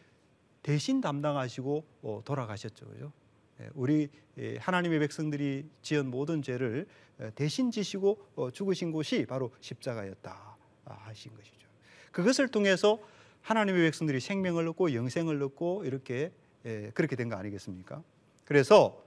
대신 0.62 1.00
담당하시고 1.00 1.84
어, 2.02 2.22
돌아가셨죠. 2.24 2.86
그죠? 2.86 3.12
예, 3.60 3.68
우리 3.74 4.08
하나님의 4.58 4.98
백성들이 4.98 5.68
지은 5.82 6.10
모든 6.10 6.42
죄를 6.42 6.86
대신 7.36 7.70
지시고 7.70 8.26
어, 8.34 8.50
죽으신 8.50 8.90
곳이 8.90 9.26
바로 9.26 9.52
십자가였다 9.60 10.56
아, 10.86 10.92
하신 10.92 11.34
것이죠. 11.36 11.68
그것을 12.10 12.48
통해서 12.48 12.98
하나님의 13.42 13.82
백성들이 13.82 14.18
생명을 14.20 14.66
얻고 14.68 14.94
영생을 14.94 15.40
얻고 15.42 15.84
이렇게 15.84 16.32
그렇게 16.94 17.14
된 17.14 17.28
거 17.28 17.36
아니겠습니까? 17.36 18.02
그래서 18.44 19.03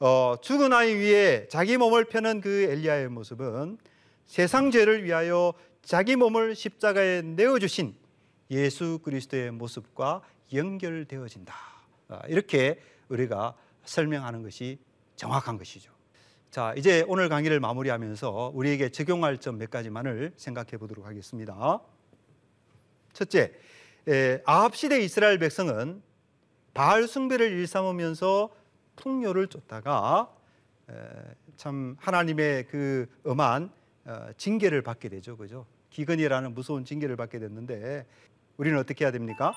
어, 0.00 0.36
죽은 0.40 0.72
아이 0.72 0.94
위에 0.94 1.48
자기 1.48 1.76
몸을 1.76 2.04
펴는 2.04 2.40
그 2.40 2.62
엘리야의 2.70 3.08
모습은 3.08 3.78
세상 4.26 4.70
죄를 4.70 5.02
위하여 5.04 5.54
자기 5.82 6.14
몸을 6.14 6.54
십자가에 6.54 7.22
내어 7.22 7.58
주신 7.58 7.96
예수 8.50 9.00
그리스도의 9.02 9.50
모습과 9.50 10.22
연결되어진다. 10.52 11.54
아, 12.08 12.22
이렇게 12.28 12.80
우리가 13.08 13.54
설명하는 13.84 14.42
것이 14.42 14.78
정확한 15.16 15.58
것이죠. 15.58 15.90
자, 16.50 16.72
이제 16.76 17.04
오늘 17.08 17.28
강의를 17.28 17.58
마무리하면서 17.60 18.52
우리에게 18.54 18.90
적용할 18.90 19.38
점 19.38 19.58
몇 19.58 19.68
가지만을 19.70 20.32
생각해 20.36 20.78
보도록 20.78 21.06
하겠습니다. 21.06 21.80
첫째, 23.12 23.52
아합 24.44 24.76
시대 24.76 25.00
이스라엘 25.00 25.38
백성은 25.38 26.02
바알 26.72 27.08
숭배를 27.08 27.50
일삼으면서 27.50 28.50
풍요를 28.98 29.46
쫓다가 29.46 30.28
참 31.56 31.96
하나님의 31.98 32.66
그 32.68 33.06
엄한 33.24 33.70
어, 34.04 34.28
징계를 34.36 34.80
받게 34.82 35.08
되죠. 35.08 35.36
그죠? 35.36 35.66
기근이라는 35.90 36.54
무서운 36.54 36.84
징계를 36.84 37.16
받게 37.16 37.38
됐는데 37.38 38.06
우리는 38.56 38.78
어떻게 38.78 39.04
해야 39.04 39.12
됩니까? 39.12 39.52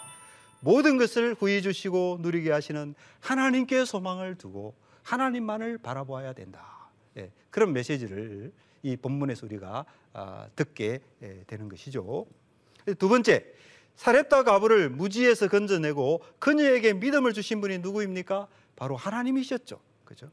모든 0.60 0.98
것을 0.98 1.36
후히 1.40 1.62
주시고 1.62 2.18
누리게 2.22 2.52
하시는 2.52 2.94
하나님께 3.22 3.86
소망을 3.86 4.36
두고 4.36 4.74
하나님만을 5.04 5.78
바라보아야 5.78 6.34
된다. 6.34 6.90
예, 7.18 7.32
그런 7.50 7.72
메시지를 7.74 8.52
이 8.84 8.98
본문에서 8.98 9.46
우리가 9.46 9.86
아, 10.14 10.48
듣게 10.56 11.00
예, 11.24 11.44
되는 11.48 11.70
것이죠. 11.70 12.26
두 13.00 13.08
번째, 13.08 13.46
사렙다 13.96 14.44
가부를 14.44 14.90
무지에서 14.90 15.48
건져내고 15.48 16.24
그녀에게 16.40 16.94
믿음을 16.94 17.34
주신 17.34 17.62
분이 17.62 17.80
누구입니까? 17.80 18.48
바로 18.76 18.96
하나님이셨죠. 18.96 19.80
그죠? 20.06 20.30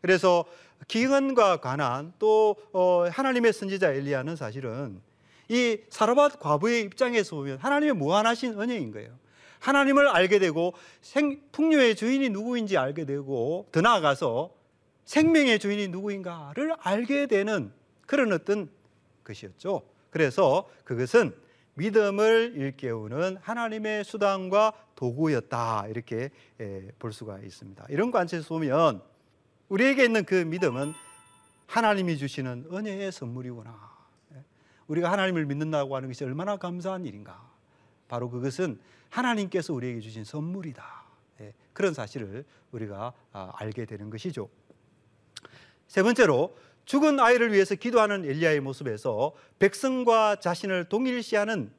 그래서 0.00 0.44
기근과 0.88 1.58
관한 1.58 2.12
또 2.18 2.56
어, 2.72 3.06
하나님의 3.10 3.52
선지자 3.52 3.92
엘리야는 3.92 4.36
사실은 4.36 5.00
이 5.48 5.78
사르밧 5.90 6.40
과부의 6.40 6.82
입장에서 6.82 7.36
보면 7.36 7.58
하나님의 7.58 7.94
무한하신 7.94 8.60
은혜인 8.60 8.92
거예요. 8.92 9.18
하나님을 9.60 10.08
알게 10.08 10.38
되고 10.38 10.74
생, 11.00 11.40
풍요의 11.52 11.96
주인이 11.96 12.28
누구인지 12.28 12.76
알게 12.76 13.04
되고 13.04 13.66
더 13.72 13.80
나아가서 13.80 14.54
생명의 15.04 15.58
주인이 15.58 15.88
누구인가를 15.88 16.74
알게 16.78 17.26
되는 17.26 17.72
그런 18.06 18.32
어떤 18.32 18.68
것이었죠. 19.24 19.82
그래서 20.10 20.68
그것은 20.84 21.34
믿음을 21.76 22.54
일깨우는 22.56 23.36
하나님의 23.40 24.04
수단과 24.04 24.72
도구였다 24.94 25.88
이렇게 25.88 26.30
볼 26.98 27.12
수가 27.12 27.38
있습니다. 27.40 27.86
이런 27.90 28.10
관점에서 28.10 28.48
보면 28.48 29.02
우리에게 29.68 30.04
있는 30.04 30.24
그 30.24 30.34
믿음은 30.34 30.94
하나님이 31.66 32.16
주시는 32.16 32.68
은혜의 32.72 33.12
선물이구나. 33.12 33.96
우리가 34.86 35.10
하나님을 35.12 35.46
믿는다고 35.46 35.96
하는 35.96 36.08
것이 36.08 36.24
얼마나 36.24 36.56
감사한 36.56 37.04
일인가. 37.04 37.50
바로 38.08 38.30
그것은 38.30 38.80
하나님께서 39.10 39.74
우리에게 39.74 40.00
주신 40.00 40.24
선물이다. 40.24 41.04
그런 41.72 41.92
사실을 41.92 42.44
우리가 42.72 43.12
아, 43.32 43.52
알게 43.56 43.84
되는 43.84 44.08
것이죠. 44.08 44.48
세 45.86 46.02
번째로 46.02 46.56
죽은 46.86 47.20
아이를 47.20 47.52
위해서 47.52 47.74
기도하는 47.74 48.24
엘리야의 48.24 48.60
모습에서 48.60 49.34
백성과 49.58 50.36
자신을 50.36 50.88
동일시하는 50.88 51.70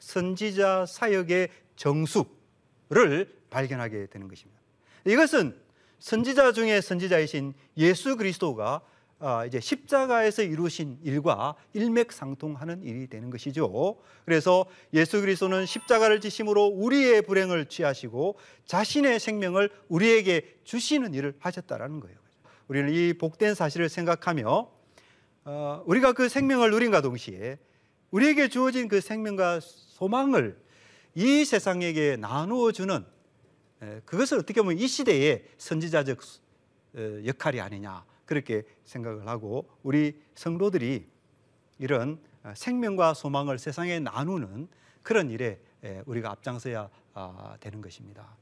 선지자 0.00 0.86
사역의 0.86 1.48
정수를 1.76 3.32
발견하게 3.48 4.06
되는 4.06 4.28
것입니다. 4.28 4.60
이것은 5.06 5.56
선지자 6.00 6.52
중에 6.52 6.80
선지자이신 6.80 7.54
예수 7.78 8.16
그리스도가 8.16 8.82
아, 9.18 9.46
이제 9.46 9.60
십자가에서 9.60 10.42
이루신 10.42 10.98
일과 11.02 11.54
일맥상통하는 11.72 12.82
일이 12.82 13.06
되는 13.06 13.30
것이죠. 13.30 13.96
그래서 14.26 14.66
예수 14.92 15.22
그리스도는 15.22 15.64
십자가를 15.64 16.20
지심으로 16.20 16.66
우리의 16.66 17.22
불행을 17.22 17.66
취하시고 17.66 18.36
자신의 18.66 19.18
생명을 19.18 19.70
우리에게 19.88 20.58
주시는 20.64 21.14
일을 21.14 21.34
하셨다라는 21.38 22.00
거예요. 22.00 22.25
우리는 22.68 22.92
이 22.92 23.12
복된 23.12 23.54
사실을 23.54 23.88
생각하며 23.88 24.70
어, 25.44 25.82
우리가 25.86 26.12
그 26.12 26.28
생명을 26.28 26.70
누린과 26.72 27.00
동시에 27.00 27.58
우리에게 28.10 28.48
주어진 28.48 28.88
그 28.88 29.00
생명과 29.00 29.60
소망을 29.60 30.58
이 31.14 31.44
세상에게 31.44 32.16
나누어 32.16 32.72
주는 32.72 33.04
그것을 34.04 34.38
어떻게 34.38 34.62
보면 34.62 34.78
이 34.78 34.88
시대의 34.88 35.44
선지자적 35.58 36.18
어, 36.96 37.20
역할이 37.24 37.60
아니냐 37.60 38.04
그렇게 38.24 38.64
생각을 38.84 39.28
하고 39.28 39.68
우리 39.84 40.20
성도들이 40.34 41.06
이런 41.78 42.18
어, 42.42 42.52
생명과 42.56 43.14
소망을 43.14 43.58
세상에 43.60 44.00
나누는 44.00 44.68
그런 45.02 45.30
일에 45.30 45.60
우리가 46.06 46.32
앞장서야 46.32 46.90
아, 47.14 47.56
되는 47.60 47.80
것입니다. 47.80 48.36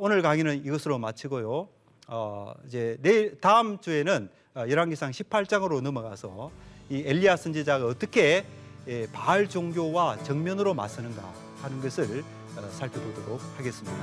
오늘 0.00 0.22
강의는 0.22 0.64
이것으로 0.64 0.98
마치고요. 0.98 1.68
어, 2.06 2.52
이제 2.66 2.96
내일 3.00 3.40
다음 3.40 3.78
주에는 3.78 4.28
어, 4.54 4.64
열왕기상 4.68 5.10
18장으로 5.10 5.80
넘어가서 5.80 6.50
이 6.90 7.02
엘리야 7.06 7.36
선지자가 7.36 7.86
어떻게 7.86 8.44
예, 8.86 9.06
바알 9.12 9.48
종교와 9.48 10.22
정면으로 10.24 10.74
맞서는가 10.74 11.22
하는 11.62 11.80
것을 11.80 12.22
어, 12.56 12.68
살펴보도록 12.70 13.40
하겠습니다. 13.56 13.96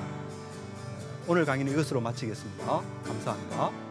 오늘 1.27 1.45
강의는 1.45 1.71
이것으로 1.73 2.01
마치겠습니다. 2.01 2.81
감사합니다. 3.05 3.90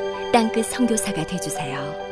땅끝 0.31 0.65
성교사가 0.67 1.25
되주세요 1.25 2.10